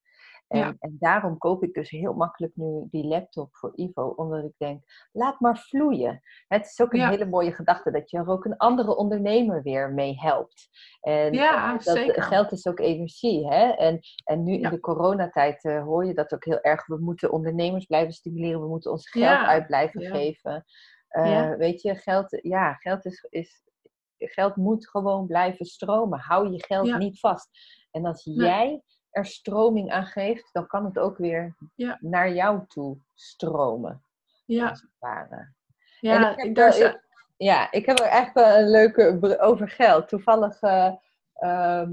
[0.52, 0.76] En, Ja.
[0.80, 4.08] en daarom koop ik dus heel makkelijk nu die laptop voor Ivo.
[4.16, 6.22] Omdat ik denk, laat maar vloeien.
[6.48, 7.10] Het is ook een Ja.
[7.10, 10.70] hele mooie gedachte dat je er ook een andere ondernemer weer mee helpt.
[11.02, 12.24] En Ja, eh, dat zeker.
[12.24, 13.48] geld is ook energie.
[13.48, 13.70] Hè?
[13.70, 16.86] En, en nu in de coronatijd eh, hoor je dat ook heel erg.
[16.86, 18.62] We moeten ondernemers blijven stimuleren.
[18.62, 20.66] We moeten ons geld uit blijven geven.
[21.08, 21.54] Eh.
[21.56, 23.64] Weet je, geld, ja, geld, is, is,
[24.18, 26.20] geld moet gewoon blijven stromen.
[26.20, 27.50] Hou je geld niet vast.
[27.92, 31.98] En als jij er stroming aan geeft, dan kan het ook weer Ja.
[32.02, 34.04] naar jou toe stromen.
[34.46, 35.36] ja, Als het ware.
[35.36, 35.54] En
[36.00, 36.38] ja.
[36.38, 37.00] ik daar wel-
[37.38, 40.08] Ja, ik heb er eigenlijk wel een leuke over geld.
[40.08, 40.92] Toevallig, eh,
[41.34, 41.92] ehm,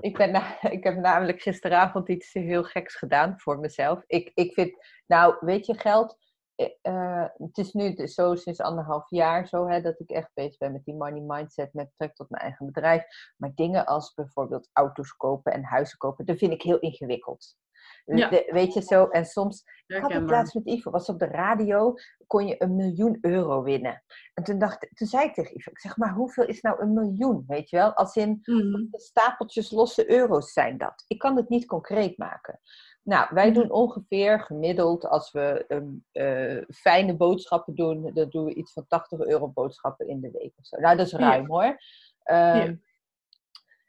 [0.00, 4.02] ik, ben na- ik heb namelijk gisteravond iets heel geks gedaan voor mezelf.
[4.06, 6.18] Ik, ik vind, nou, weet je, geld.
[6.58, 10.58] Eh, eh, het is nu zo sinds anderhalf jaar zo hè, dat ik echt bezig
[10.58, 13.04] ben met die money mindset met betrekking tot mijn eigen bedrijf.
[13.36, 17.56] Maar dingen als bijvoorbeeld auto's kopen en huizen kopen, dat vind ik heel ingewikkeld.
[18.04, 18.28] Ja.
[18.28, 21.26] De- weet je zo, en soms ik had het laatst met Ivo, was op de
[21.26, 21.94] radio,
[22.26, 24.02] kon je een miljoen euro winnen.
[24.34, 26.92] En toen, dacht, toen zei ik tegen Ivo, ik zeg maar hoeveel is nou een
[26.92, 27.94] miljoen, weet je wel?
[27.94, 28.84] Als in Mhm.
[28.90, 31.04] stapeltjes losse euro's zijn dat.
[31.06, 32.60] Ik kan het niet concreet maken.
[33.02, 33.54] Nou, wij Mhm.
[33.60, 35.64] doen ongeveer gemiddeld, als we
[36.12, 40.52] eh, fijne boodschappen doen, dan doen we iets van 80 euro boodschappen in de week
[40.58, 40.80] of zo.
[40.80, 41.18] Nou, dat is Ja.
[41.18, 41.76] ruim hoor.
[42.22, 42.76] Ehm, Ja.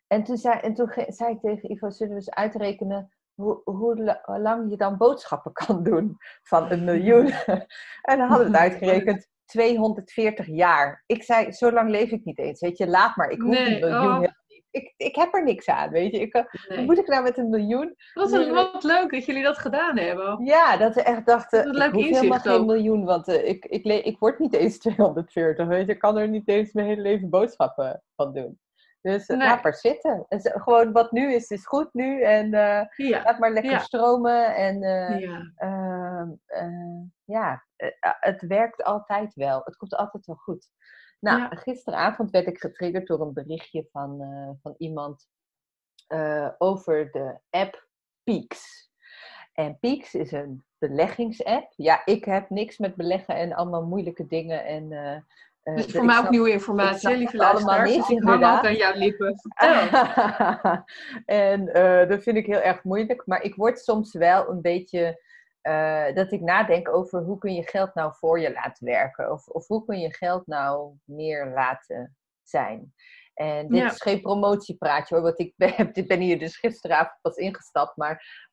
[0.08, 3.98] En toen, zei, en toen zei ik tegen Ivo, zullen we eens uitrekenen hoe, hoe
[4.04, 7.26] la- hoe lang je dan boodschappen kan doen van een miljoen?
[8.10, 11.04] en dan hadden we het uitgerekend, 240 jaar.
[11.06, 13.82] Ik zei, zo lang leef ik niet eens, weet je, laat maar, ik hoef Nee,
[13.84, 14.38] een miljoen oh.
[14.72, 16.20] Ik, ik heb er niks aan, weet je.
[16.20, 16.44] Ik, eh,
[16.76, 17.96] Wat moet ik nou met een miljoen?
[18.14, 20.46] Wat, een- wat leuk dat jullie dat gedaan hebben.
[20.46, 22.66] Ja, dat we echt dachten, ik hoef helemaal geen ook.
[22.66, 25.92] miljoen, want ik, ik, le- ik word niet eens 240, weet je.
[25.94, 28.60] Ik kan er niet eens mijn hele leven boodschappen van doen.
[29.02, 29.48] Dus eh, Nee.
[29.48, 30.26] laat maar zitten.
[30.30, 32.22] Gewoon wat nu is, is goed nu.
[32.22, 33.24] En eh, Ja.
[33.24, 33.80] laat maar lekker Ja.
[33.80, 34.56] stromen.
[34.56, 35.52] En eh, ja.
[35.56, 37.66] ehm, eh, ja,
[38.20, 39.62] het werkt altijd wel.
[39.64, 40.70] Het komt altijd wel goed.
[41.20, 44.18] Nou, gisteravond werd ik getriggerd door een berichtje van,
[44.62, 45.28] van iemand
[46.58, 47.88] over de app
[48.24, 48.88] Peaks.
[49.54, 51.74] En Peaks is een beleggingsapp.
[51.76, 54.66] Ja, ik heb niks met beleggen en allemaal moeilijke dingen.
[54.66, 54.92] En,
[55.64, 58.08] eh, Dus voor mij ook nieuwe informatie, lieve allemaal luisteraars.
[58.08, 59.36] Dus ik hang ook aan jouw lippen.
[61.26, 63.26] En eh, dat vind ik heel erg moeilijk.
[63.26, 65.22] Maar ik word soms wel een beetje
[65.62, 69.32] eh, dat ik nadenk over hoe kun je geld nou voor je laten werken.
[69.32, 72.94] Of, of hoe kun je geld nou meer laten zijn.
[73.34, 73.92] En dit Ja.
[73.92, 77.98] is geen promotiepraatje hoor, want ik ben, ik ben hier dus gisteravond pas ingestapt.
[77.98, 78.48] Maar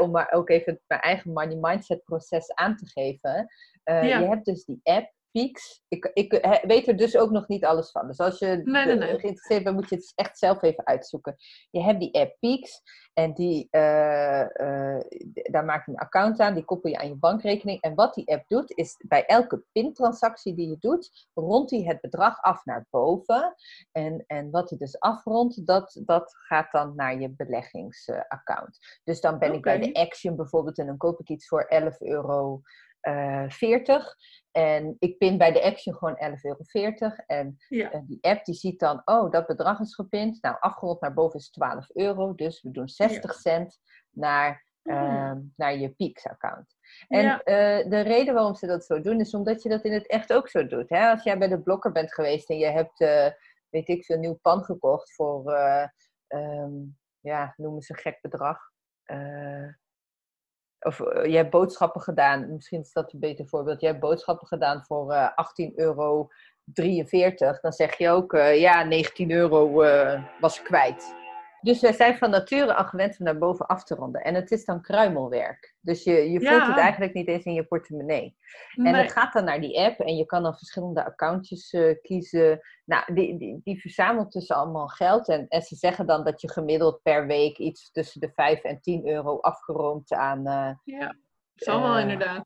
[0.00, 3.46] om maar ook even mijn eigen money mindset proces aan te geven.
[3.84, 4.02] Ja.
[4.02, 5.82] Je hebt dus die app Peaks.
[5.88, 8.06] Ik, ik he- weet er dus ook nog niet alles van.
[8.06, 9.18] Dus als je Nee, nee, nee.
[9.18, 11.36] geïnteresseerd bent, moet je het echt zelf even uitzoeken.
[11.70, 12.82] Je hebt die app Peaks.
[13.12, 15.00] En die, eh, eh,
[15.50, 17.80] daar maak je een account aan, die koppel je aan je bankrekening.
[17.80, 22.00] En wat die app doet, is bij elke pintransactie die je doet, rondt hij het
[22.00, 23.54] bedrag af naar boven.
[23.92, 28.78] En, en wat hij dus afrondt, dat, dat gaat dan naar je beleggingsaccount.
[29.04, 31.96] Dus dan ben ik bij de Action bijvoorbeeld en dan koop ik iets voor 11,40
[31.98, 32.60] euro.
[33.00, 34.14] Eh, 40.
[34.50, 37.14] En ik pin bij de Action gewoon 11,40 euro.
[37.26, 37.90] En Ja.
[37.92, 40.42] en die app die ziet dan, oh, dat bedrag is gepind.
[40.42, 42.34] Nou, afgerond naar boven is 12 euro.
[42.34, 43.78] Dus we doen 60 cent
[44.10, 46.76] naar, ehm, naar je Peaks-account.
[47.08, 47.42] En Ja.
[47.42, 50.32] eh, de reden waarom ze dat zo doen, is omdat je dat in het echt
[50.32, 50.88] ook zo doet.
[50.88, 51.10] Hè?
[51.10, 53.30] Als jij bij de blokker bent geweest en je hebt, eh,
[53.68, 55.88] weet ik veel, nieuw pan gekocht voor, eh,
[56.26, 56.72] ehm,
[57.20, 58.58] ja, noem eens een gek bedrag.
[60.80, 63.80] Of eh, je hebt boodschappen gedaan, misschien is dat een beter voorbeeld.
[63.80, 66.28] Je hebt boodschappen gedaan voor eh 18,43 euro.
[67.60, 71.19] Dan zeg je ook, eh, ja, 19 euro eh, was kwijt.
[71.62, 74.22] Dus wij zijn van nature al gewend om naar boven af te ronden.
[74.22, 75.74] En het is dan kruimelwerk.
[75.80, 76.68] Dus je, je voelt Ja.
[76.68, 78.36] het eigenlijk niet eens in je portemonnee.
[78.74, 82.60] En het gaat dan naar die app en je kan dan verschillende accountjes eh, kiezen.
[82.84, 85.28] Nou, die, die, die verzamelt dus allemaal geld.
[85.28, 88.80] En, en ze zeggen dan dat je gemiddeld per week iets tussen de 5 en
[88.80, 91.16] 10 euro afgeroomd aan eh, Ja,
[91.54, 92.44] zal wel Eh, inderdaad.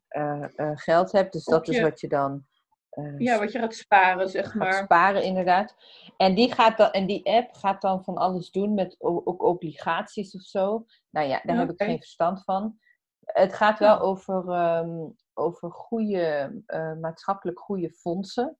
[0.80, 1.32] geld hebt.
[1.32, 2.46] Dus dat is wat je dan
[2.94, 4.72] eh, Ja, wat je gaat sparen, zeg gaat maar.
[4.84, 5.74] sparen, inderdaad.
[6.16, 10.34] En die, gaat dan, en die app gaat dan van alles doen met ook obligaties
[10.34, 10.86] of zo.
[11.10, 12.78] Nou ja, daar heb ik geen verstand van.
[13.24, 14.00] Het gaat wel Ja.
[14.00, 18.58] over, ehm, over goede, eh, maatschappelijk goede fondsen.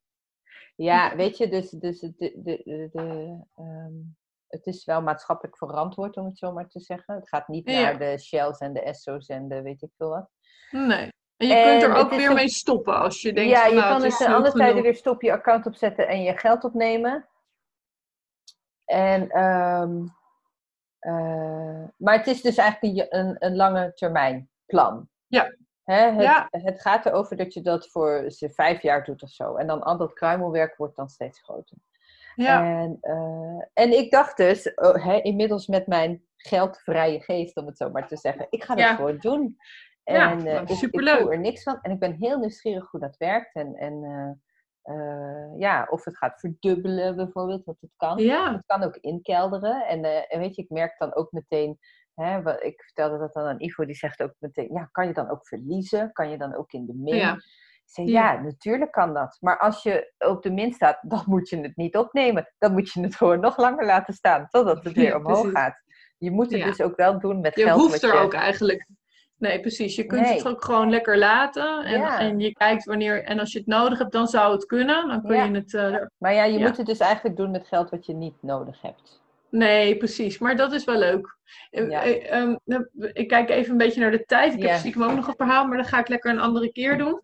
[0.75, 3.93] Ja, weet je, dus, dus de, de, de, de, ehm,
[4.47, 7.15] het is wel maatschappelijk verantwoord, om het zo maar te zeggen.
[7.15, 7.81] Het gaat niet Ja.
[7.81, 10.29] naar de Shells en de Esso's en de weet ik veel wat.
[10.71, 11.09] Nee.
[11.37, 13.75] En je En kunt er ook weer mee stoppen als je denkt ja, van, je
[13.75, 16.63] nou, kan het dus ten alle tijden weer stop je account opzetten en je geld
[16.63, 17.27] opnemen.
[18.85, 20.05] En, ehm,
[20.99, 25.09] eh, maar het is dus eigenlijk een, een, een lange termijn plan.
[25.27, 25.55] Ja.
[25.83, 26.47] Hè, het, Ja.
[26.51, 29.55] het gaat erover dat je dat voor ze vijf jaar doet of zo.
[29.55, 31.77] En dan al dat kruimelwerk wordt dan steeds groter.
[32.35, 37.65] Ja, En, eh, en ik dacht dus, oh, hè, inmiddels met mijn geldvrije geest, om
[37.65, 38.95] het zo maar te zeggen, ik ga dat Ja.
[38.95, 39.57] gewoon doen.
[40.13, 41.19] Ja, En eh, nou, ik, ik superleuk.
[41.19, 41.79] voel er niks van.
[41.81, 43.53] En ik ben heel nieuwsgierig hoe dat werkt.
[43.55, 44.31] En, en eh,
[44.95, 48.17] eh, ja, of het gaat verdubbelen bijvoorbeeld, wat het kan.
[48.17, 48.51] ja.
[48.53, 49.85] Het kan ook inkelderen.
[49.87, 51.77] En, en weet je, ik merk dan ook meteen,
[52.13, 55.13] hè, wat, ik vertelde dat dan aan Ivo, die zegt ook meteen, ja, kan je
[55.13, 56.11] dan ook verliezen?
[56.11, 57.15] Kan je dan ook in de min?
[57.15, 57.33] Ja.
[57.33, 58.33] Ik zei, Ja.
[58.33, 59.37] ja, natuurlijk kan dat.
[59.39, 62.53] Maar als je op de min staat, dan moet je het niet opnemen.
[62.57, 65.83] Dan moet je het gewoon nog langer laten staan, totdat het weer Ja, omhoog gaat.
[66.17, 66.65] Je moet het Ja.
[66.65, 68.23] dus ook wel doen met Je geld hoeft wat er je...
[68.23, 68.87] ook eigenlijk.
[69.47, 69.95] Nee, precies.
[69.95, 70.33] Je kunt Nee.
[70.37, 71.83] het ook gewoon lekker laten.
[71.85, 72.19] En, Ja.
[72.19, 73.23] en je kijkt wanneer.
[73.23, 75.07] En als je het nodig hebt, dan zou het kunnen.
[75.07, 75.43] Dan kun Ja.
[75.43, 75.73] je het.
[75.73, 76.67] eh, Maar ja, je Ja.
[76.67, 79.21] moet het dus eigenlijk doen met geld wat je niet nodig hebt.
[79.49, 80.37] Nee, precies.
[80.39, 81.35] Maar dat is wel leuk.
[81.71, 82.03] Eh, Ja.
[82.03, 84.53] eh, ehm, nou, ik kijk even een beetje naar de tijd.
[84.53, 86.97] Ik heb stiekem ook nog een verhaal, maar dat ga ik lekker een andere keer
[86.97, 87.21] doen.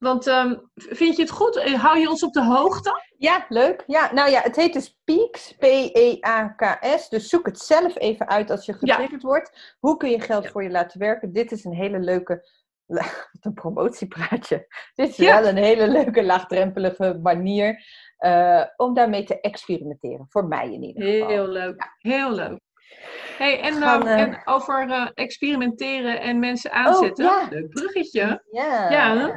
[0.00, 1.56] Want ehm, vind je het goed?
[1.56, 3.02] Eh, Hou je ons op de hoogte?
[3.16, 3.82] Ja, leuk.
[3.86, 7.08] Ja, nou ja, het heet dus Peaks, P-E-A-K-S.
[7.08, 8.94] Dus zoek het zelf even uit als je Ja.
[8.94, 9.76] getriggerd wordt.
[9.80, 10.50] Hoe kun je geld Ja.
[10.50, 11.32] voor je laten werken?
[11.32, 12.48] Dit is een hele leuke...
[12.90, 14.66] Wat een promotiepraatje.
[14.94, 15.40] Dit is Ja.
[15.40, 17.84] wel een hele leuke, laagdrempelige manier
[18.16, 20.26] eh, om daarmee te experimenteren.
[20.28, 21.28] Voor mij in ieder geval.
[21.28, 21.94] Heel leuk.
[21.98, 22.58] Heel leuk.
[23.38, 27.24] Hey, en, gaan, ehm, eh, en over eh, experimenteren en mensen aanzetten.
[27.24, 27.46] ja.
[27.50, 28.42] Leuk bruggetje.
[28.50, 29.32] Ja, Ja,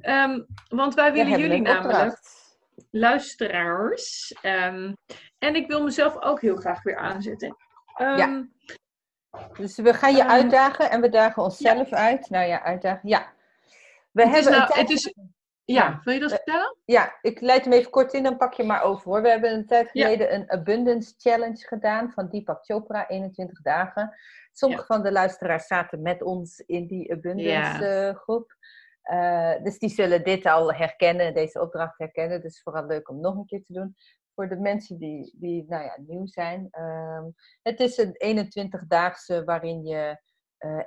[0.00, 2.56] Ehm, want wij willen jullie namelijk, opdracht.
[2.90, 4.32] luisteraars.
[4.42, 4.92] ehm,
[5.38, 7.56] en ik wil mezelf ook heel graag weer aanzetten.
[7.98, 8.46] Ja.
[9.56, 12.30] Dus we gaan je uitdagen en we dagen onszelf uit.
[12.30, 13.08] Nou ja, uitdagen.
[13.08, 13.32] Ja.
[14.10, 15.14] We Het hebben nou- het is-
[15.74, 16.76] ja, wil je dat Eh, vertellen?
[16.84, 19.22] Ja, ik leid hem even kort in, dan pak je maar over hoor.
[19.22, 20.02] We hebben een tijd Ja.
[20.04, 24.14] geleden een Abundance Challenge gedaan van Deepak Chopra, 21 dagen.
[24.52, 28.56] Sommige van de luisteraars zaten met ons in die Abundance eh, groep.
[29.02, 32.40] Eh, dus die zullen dit al herkennen, deze opdracht herkennen.
[32.40, 33.94] Dus vooral leuk om nog een keer te doen.
[34.34, 36.68] Voor de mensen die, die nou ja, nieuw zijn.
[36.70, 37.24] Ehm,
[37.62, 40.20] het is een 21-daagse waarin je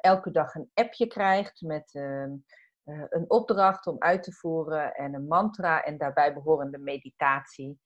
[0.02, 1.92] elke dag een appje krijgt met
[2.90, 7.80] eh, een opdracht om uit te voeren en een mantra en daarbij behorende meditatie.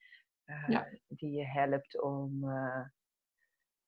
[0.44, 0.88] eh, Ja.
[1.08, 2.82] Die je helpt om, eh,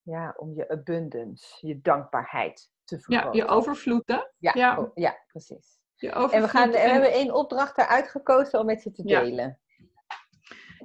[0.02, 3.40] ja, om je abundance, je dankbaarheid te Ja, vergroten.
[3.40, 4.22] je overvloed, hè?
[4.38, 4.80] ja, ja.
[4.80, 5.80] oh, ja, precies.
[5.96, 9.08] Je En we, gaan, we en- hebben één opdracht eruit gekozen om met je te
[9.08, 9.20] Ja.
[9.22, 9.60] delen.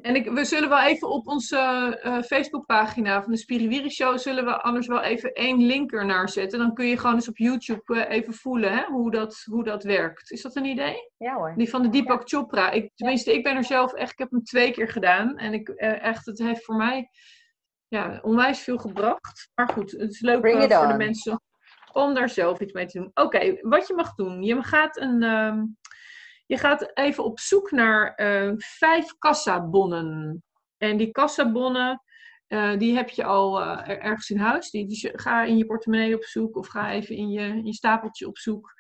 [0.03, 1.57] En ik, we zullen wel even op onze
[2.05, 6.59] uh, Facebookpagina van de Spiriwiri Show, zullen we anders wel even één link ernaar zetten.
[6.59, 9.83] Dan kun je gewoon eens op YouTube uh, even voelen hè, hoe, dat, hoe dat
[9.83, 10.31] werkt.
[10.31, 11.11] Is dat een idee?
[11.17, 11.55] Ja hoor.
[11.57, 12.71] Die van de Deepak Chopra.
[12.71, 15.37] Ik, tenminste, ik ben er zelf echt, ik heb hem twee keer gedaan.
[15.37, 17.11] En ik, uh, echt, het heeft voor mij
[17.89, 19.51] ja, onwijs veel gebracht.
[19.55, 21.43] Maar goed, het is leuk voor de mensen
[21.93, 23.11] om daar zelf iets mee te doen.
[23.15, 24.43] Oké, wat je mag doen.
[24.43, 25.23] Je gaat een...
[25.23, 25.79] Um,
[26.51, 30.43] je gaat even op zoek naar uh, vijf kassabonnen.
[30.77, 32.03] En die kassabonnen,
[32.49, 34.71] uh, die heb je al uh, ergens in huis.
[34.71, 37.75] Die, die, ga in je portemonnee op zoek of ga even in je, in je
[37.75, 38.73] stapeltje op zoek.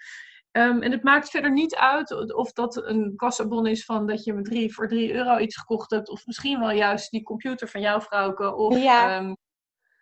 [0.52, 4.32] Um, en het maakt verder niet uit of dat een kassabon is van dat je
[4.32, 6.08] met drie, voor 3 euro iets gekocht hebt.
[6.08, 8.54] Of misschien wel juist die computer van jouw vrouwke.
[8.54, 9.18] Of ja.
[9.18, 9.36] um,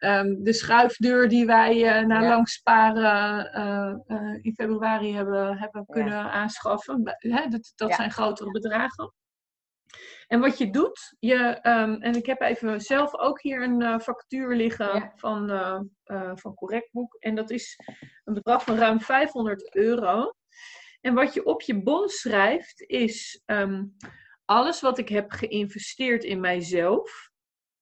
[0.00, 2.28] Um, de schuifdeur die wij uh, na ja.
[2.28, 7.04] lang sparen uh, uh, in februari hebben, hebben kunnen aanschaffen.
[7.04, 7.94] Dat dat ja.
[7.94, 9.12] zijn grotere bedragen.
[10.26, 14.56] En wat je doet, je, um, en ik heb even zelf ook hier een factuur
[14.56, 15.48] liggen van,
[16.34, 17.16] van Correctboek.
[17.18, 17.78] En dat is
[18.24, 20.32] een bedrag van ruim 500 euro.
[21.00, 23.96] En wat je op je bon schrijft is um,
[24.44, 27.27] alles wat ik heb geïnvesteerd in mijzelf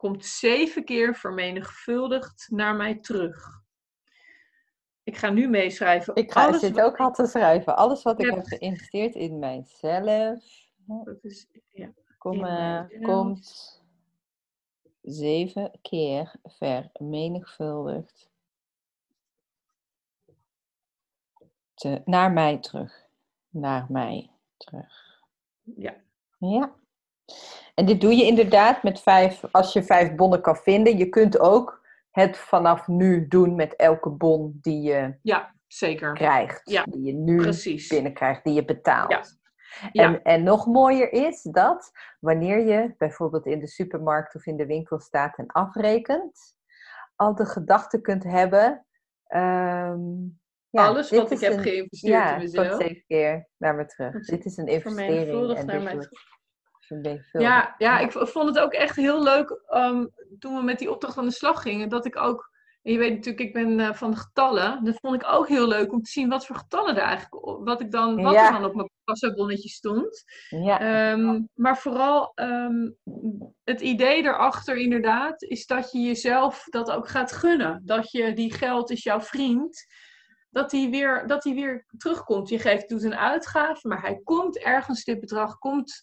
[0.06, 3.64] komt zeven keer vermenigvuldigd naar mij terug.
[5.02, 6.14] Ik ga nu meeschrijven.
[6.14, 7.76] Ik ga, Alles zit ook al te schrijven.
[7.76, 10.44] Alles wat ik heb geïnvesteerd in mijzelf.
[10.86, 13.02] Dat is, ja, kom, mijzelf.
[13.02, 13.82] komt
[15.02, 18.30] zeven keer vermenigvuldigd
[21.74, 23.06] te, naar mij terug.
[23.48, 25.22] Naar mij terug.
[25.62, 25.94] Ja.
[26.38, 26.74] Ja.
[27.78, 30.98] En dit doe je inderdaad met vijf, als je vijf bonnen kan vinden.
[30.98, 36.12] Je kunt ook het vanaf nu doen met elke bon die je ja, zeker.
[36.12, 36.70] krijgt.
[36.70, 37.88] Ja, die je nu precies.
[37.88, 39.10] binnenkrijgt, die je betaalt.
[39.10, 39.22] Ja.
[39.92, 40.22] En, ja.
[40.22, 45.00] en nog mooier is dat wanneer je bijvoorbeeld in de supermarkt of in de winkel
[45.00, 46.54] staat en afrekent,
[47.16, 48.86] al de gedachte kunt hebben.
[49.28, 52.80] Um, ja, Alles wat ik heb een, geïnvesteerd ja, in mezelf.
[52.80, 54.26] zeven keer naar me terug.
[54.26, 55.56] Dit is een investering.
[55.56, 56.34] En naar mij terug.
[57.32, 61.18] Ja, ja, ik vond het ook echt heel leuk um, toen we met die opdracht
[61.18, 61.88] aan de slag gingen.
[61.88, 62.50] Dat ik ook,
[62.82, 64.84] en je weet natuurlijk, ik ben uh, van de getallen.
[64.84, 67.80] Dat vond ik ook heel leuk om te zien wat voor getallen er eigenlijk, wat,
[67.80, 68.46] ik dan, wat ja.
[68.46, 70.24] er dan op mijn kassabonnetje stond.
[70.48, 71.10] Ja.
[71.12, 72.96] Um, maar vooral um,
[73.64, 77.82] het idee erachter inderdaad, is dat je jezelf dat ook gaat gunnen.
[77.84, 79.86] Dat je, die geld is jouw vriend
[80.50, 82.48] dat hij weer, dat hij weer terugkomt.
[82.48, 86.02] Je geeft, doet een uitgave, maar hij komt ergens, dit bedrag komt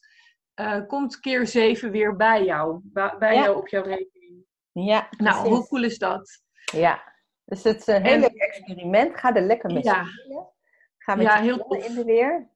[0.55, 3.43] uh, komt keer 7 weer bij jou, bij ja.
[3.43, 4.45] jou op jouw rekening.
[4.71, 5.57] Ja, nou, precies.
[5.57, 6.41] hoe cool is dat?
[6.63, 7.13] Ja,
[7.45, 9.19] dus het is een heel leuk experiment.
[9.19, 10.05] Ga er lekker mee ja.
[10.05, 10.49] spelen.
[10.97, 11.87] Ga met ja, heel tof.
[11.87, 12.49] in de weer.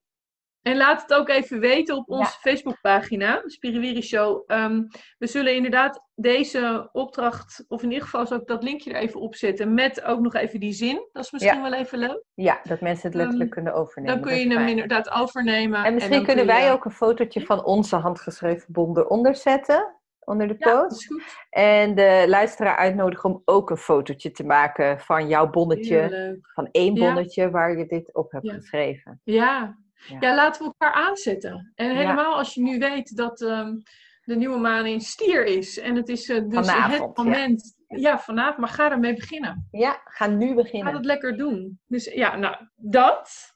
[0.68, 2.52] En laat het ook even weten op onze ja.
[2.52, 4.52] Facebookpagina, Spiriwiri Show.
[4.52, 9.02] Um, we zullen inderdaad deze opdracht, of in ieder geval zal ik dat linkje er
[9.02, 11.08] even opzetten, met ook nog even die zin.
[11.12, 11.70] Dat is misschien ja.
[11.70, 12.24] wel even leuk.
[12.34, 14.16] Ja, dat mensen het letterlijk um, kunnen overnemen.
[14.16, 15.84] Dan kun je hem inderdaad overnemen.
[15.84, 16.72] En misschien en kunnen wij je...
[16.72, 19.96] ook een fotootje van onze handgeschreven bon eronder zetten.
[20.20, 21.08] Onder de post.
[21.50, 26.40] En de luisteraar uitnodigen om ook een fotootje te maken van jouw bonnetje.
[26.42, 29.22] Van één bonnetje waar je dit op hebt geschreven.
[29.24, 30.18] Ja, ja.
[30.20, 30.36] ja.
[30.36, 31.72] laten we elkaar aanzetten.
[31.76, 32.38] En helemaal ja.
[32.38, 33.84] als je nu weet dat um,
[34.22, 35.80] de nieuwe maan in stier is.
[35.80, 37.76] En het is uh, dus vanavond, het moment.
[37.88, 37.98] Ja.
[37.98, 38.20] ja.
[38.20, 38.58] vanavond.
[38.58, 39.68] Maar ga ermee beginnen.
[39.72, 40.92] Ja, ga nu beginnen.
[40.92, 41.80] Ga het lekker doen.
[41.88, 43.52] Dus ja, nou, dat.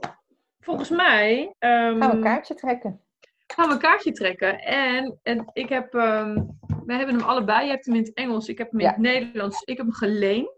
[0.59, 1.55] Volgens mij...
[1.59, 3.01] Um, gaan we een kaartje trekken.
[3.47, 4.59] Gaan we een kaartje trekken.
[4.59, 5.93] En, en ik heb...
[5.93, 7.65] Um, wij hebben hem allebei.
[7.65, 8.47] Je hebt hem in het Engels.
[8.47, 9.61] Ik heb hem in het Nederlands.
[9.61, 10.49] Ik heb hem geleend.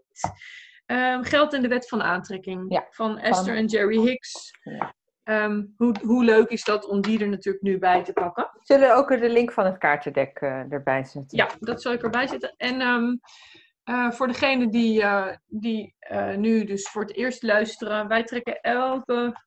[0.86, 2.86] Um, Geld in de wet van aantrekking.
[2.90, 3.54] Van Esther van...
[3.54, 4.50] en Jerry Hicks.
[5.24, 8.50] Um, hoe, hoe leuk is dat om die er natuurlijk nu bij te pakken?
[8.62, 11.38] Zullen we ook de link van het kaartendek uh, erbij zetten?
[11.38, 12.54] Ja, dat zal ik erbij zetten.
[12.56, 13.20] En um,
[13.84, 15.94] uh, voor degenen die, uh, die
[16.36, 19.40] nu dus voor het eerst luisteren, wij trekken elke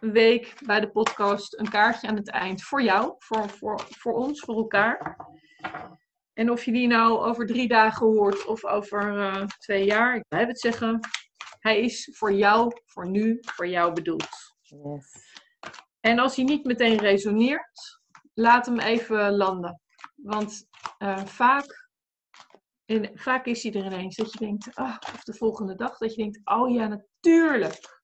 [0.00, 4.40] week bij de podcast een kaartje aan het eind voor jou, voor, voor, voor ons,
[4.40, 5.16] voor elkaar.
[6.32, 10.46] En of je die nou over drie dagen hoort of over twee jaar, ik blijf
[10.46, 11.00] het zeggen,
[11.60, 14.45] hij is voor jou, voor nu, voor jou bedoeld.
[14.68, 15.44] Yes.
[16.00, 18.00] En als hij niet meteen resoneert,
[18.34, 19.80] laat hem even landen.
[20.14, 20.66] Want
[20.98, 21.88] uh, vaak,
[22.84, 26.14] in, vaak is hij er ineens dat je denkt, oh, of de volgende dag, dat
[26.14, 28.02] je denkt, oh ja, natuurlijk.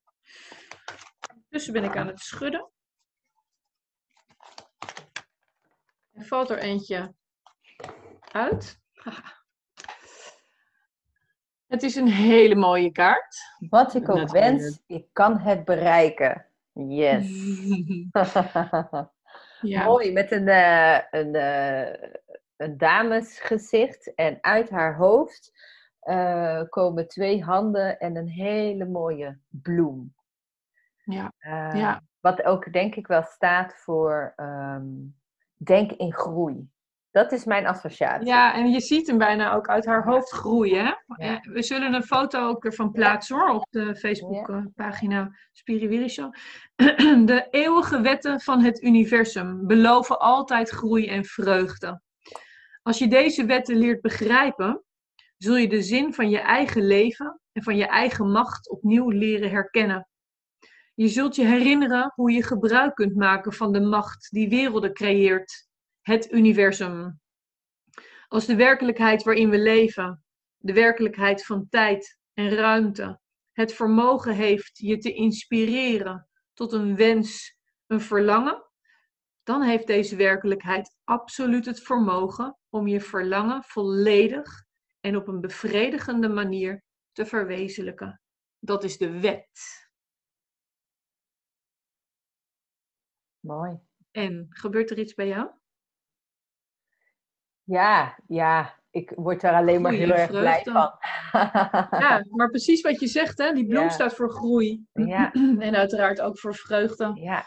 [1.49, 2.71] Tussen ben ik aan het schudden.
[6.13, 7.15] Er valt er eentje
[8.33, 8.81] uit.
[11.67, 13.37] Het is een hele mooie kaart.
[13.69, 16.52] Wat ik ook wens, ik kan het bereiken.
[16.73, 17.29] Yes.
[19.61, 19.85] ja.
[19.85, 22.11] Mooi, met een, uh, een uh,
[22.63, 25.53] een damesgezicht en uit haar hoofd
[26.01, 30.15] eh, komen twee handen en een hele mooie bloem.
[31.05, 31.33] Ja.
[31.39, 32.03] Eh, Ja.
[32.21, 34.87] Wat ook denk ik wel staat voor ehm,
[35.57, 36.71] denk in groei.
[37.13, 38.27] Dat is mijn associatie.
[38.27, 41.05] Ja, en je ziet hem bijna ook uit haar hoofd groeien.
[41.17, 41.41] Ja.
[41.41, 45.31] We zullen een foto ook ervan plaatsen hoor, op de Facebookpagina
[46.09, 46.35] Show.
[47.27, 52.01] De eeuwige wetten van het universum beloven altijd groei en vreugde.
[52.83, 54.83] Als je deze wetten leert begrijpen,
[55.37, 59.51] zul je de zin van je eigen leven en van je eigen macht opnieuw leren
[59.51, 60.09] herkennen.
[60.95, 65.71] Je zult je herinneren hoe je gebruik kunt maken van de macht die werelden creëert,
[66.03, 67.21] het universum.
[68.29, 70.25] Als de werkelijkheid waarin we leven,
[70.59, 73.21] de werkelijkheid van tijd en ruimte,
[73.53, 78.71] het vermogen heeft je te inspireren tot een wens, een verlangen,
[79.43, 84.65] dan heeft deze werkelijkheid absoluut het vermogen om je verlangen volledig
[85.01, 88.21] en op een bevredigende manier te verwezenlijken.
[88.59, 89.91] Dat is de wet.
[93.41, 93.79] Mooi.
[94.11, 95.51] En gebeurt er iets bij jou?
[97.65, 100.93] Ja, ja, ik word er alleen maar heel erg blij van.
[102.01, 103.53] Ja, maar precies wat je zegt, hè?
[103.53, 103.89] die bloem Ja.
[103.89, 104.87] staat voor groei.
[104.93, 105.33] Ja.
[105.59, 107.11] En uiteraard ook voor vreugde.
[107.15, 107.45] ja.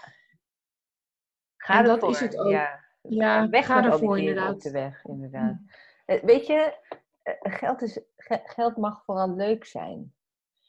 [1.57, 2.51] Ga En dat is het ook.
[2.51, 2.83] Ja.
[3.01, 4.53] Ja, weg ga ervoor inderdaad.
[4.53, 5.59] op de weg, inderdaad.
[6.05, 6.77] Eh, Weet je,
[7.21, 10.13] eh, geld, is, ge- geld mag vooral leuk zijn.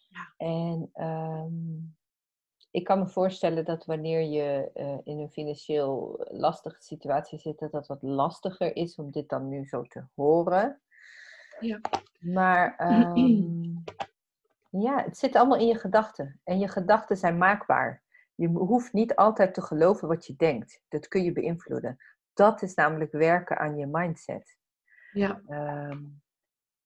[0.09, 0.35] Ja.
[0.37, 1.53] En ehm,
[2.77, 7.73] ik kan me voorstellen dat wanneer je eh, in een financieel lastige situatie zit, dat
[7.73, 10.81] dat wat lastiger is om dit dan nu zo te horen.
[11.61, 11.81] Ja.
[12.21, 13.75] Maar ehm,
[14.71, 16.41] ja, het zit allemaal in je gedachten.
[16.45, 18.03] En je gedachten zijn maakbaar.
[18.35, 20.83] Je hoeft niet altijd te geloven wat je denkt.
[20.89, 21.97] Dat kun je beïnvloeden.
[22.35, 24.59] Dat is namelijk werken aan je mindset.
[25.13, 26.05] Ja, Ehm,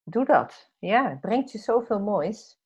[0.02, 0.72] doe dat.
[0.78, 2.58] Ja, het brengt je zoveel moois.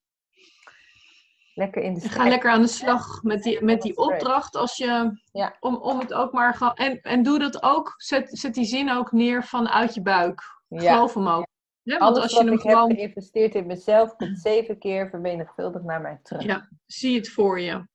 [1.54, 2.28] Lekker in de en ga strijd.
[2.30, 4.56] lekker aan de slag met die, met die opdracht.
[4.56, 5.56] Als je, Ja.
[5.60, 6.74] om, om het ook maar gewoon.
[6.74, 7.94] En, en doe dat ook.
[7.96, 10.42] Zet, zet die zin ook neer vanuit je buik.
[10.68, 10.92] Ja.
[10.94, 11.46] Geloof hem ook.
[11.82, 12.88] Ja, want Alles als je wat hem ik gewoon.
[12.88, 16.42] heb geïnvesteerd in mezelf, komt zeven keer vermenigvuldigd naar mij terug.
[16.42, 17.86] Ja, zie het voor je.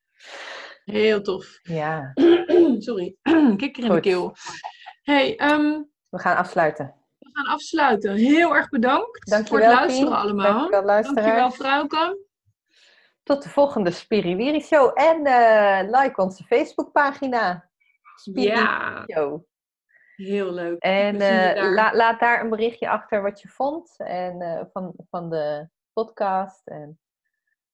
[0.85, 1.59] Heel tof.
[1.61, 2.13] Ja,
[2.77, 3.15] Sorry,
[3.57, 4.03] kikker in Goed.
[4.03, 4.35] de keel.
[5.03, 6.95] hey, ehm, we gaan afsluiten.
[7.19, 8.15] we gaan afsluiten.
[8.15, 10.19] Heel erg bedankt Dankjewel, voor het luisteren Pien.
[10.21, 10.53] allemaal.
[10.53, 11.25] Dankjewel, luisteraars.
[11.25, 12.27] Dankjewel, Vrouwke.
[13.29, 14.91] Tot de volgende Spiriwiri Show.
[14.93, 17.69] En eh, like onze Facebookpagina.
[18.15, 19.43] Spiriwiri Ja, Show.
[20.15, 20.81] heel leuk.
[20.81, 23.95] En eh, la- laat daar een berichtje achter wat je vond.
[23.97, 26.99] En eh, van, van de podcast en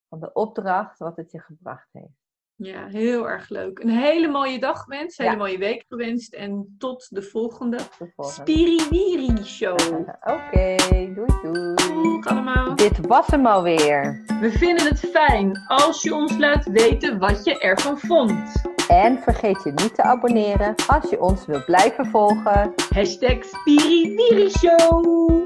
[0.10, 2.25] van de opdracht, wat het je gebracht heeft.
[2.58, 3.80] Ja, heel erg leuk.
[3.80, 5.44] Een hele mooie dag gewenst, een hele Ja.
[5.44, 6.34] mooie week gewenst.
[6.34, 8.52] En tot de volgende de volgende.
[8.52, 9.80] Spiriwiri Show.
[10.36, 10.76] Oké,
[11.14, 11.74] doei doei.
[12.04, 12.76] Doeg allemaal.
[12.76, 14.24] Dit was hem alweer.
[14.42, 18.62] We vinden het fijn als je ons laat weten wat je ervan vond.
[18.88, 22.74] En vergeet je niet te abonneren als je ons wilt blijven volgen.
[22.94, 25.44] Hashtag Spiriwiri Show.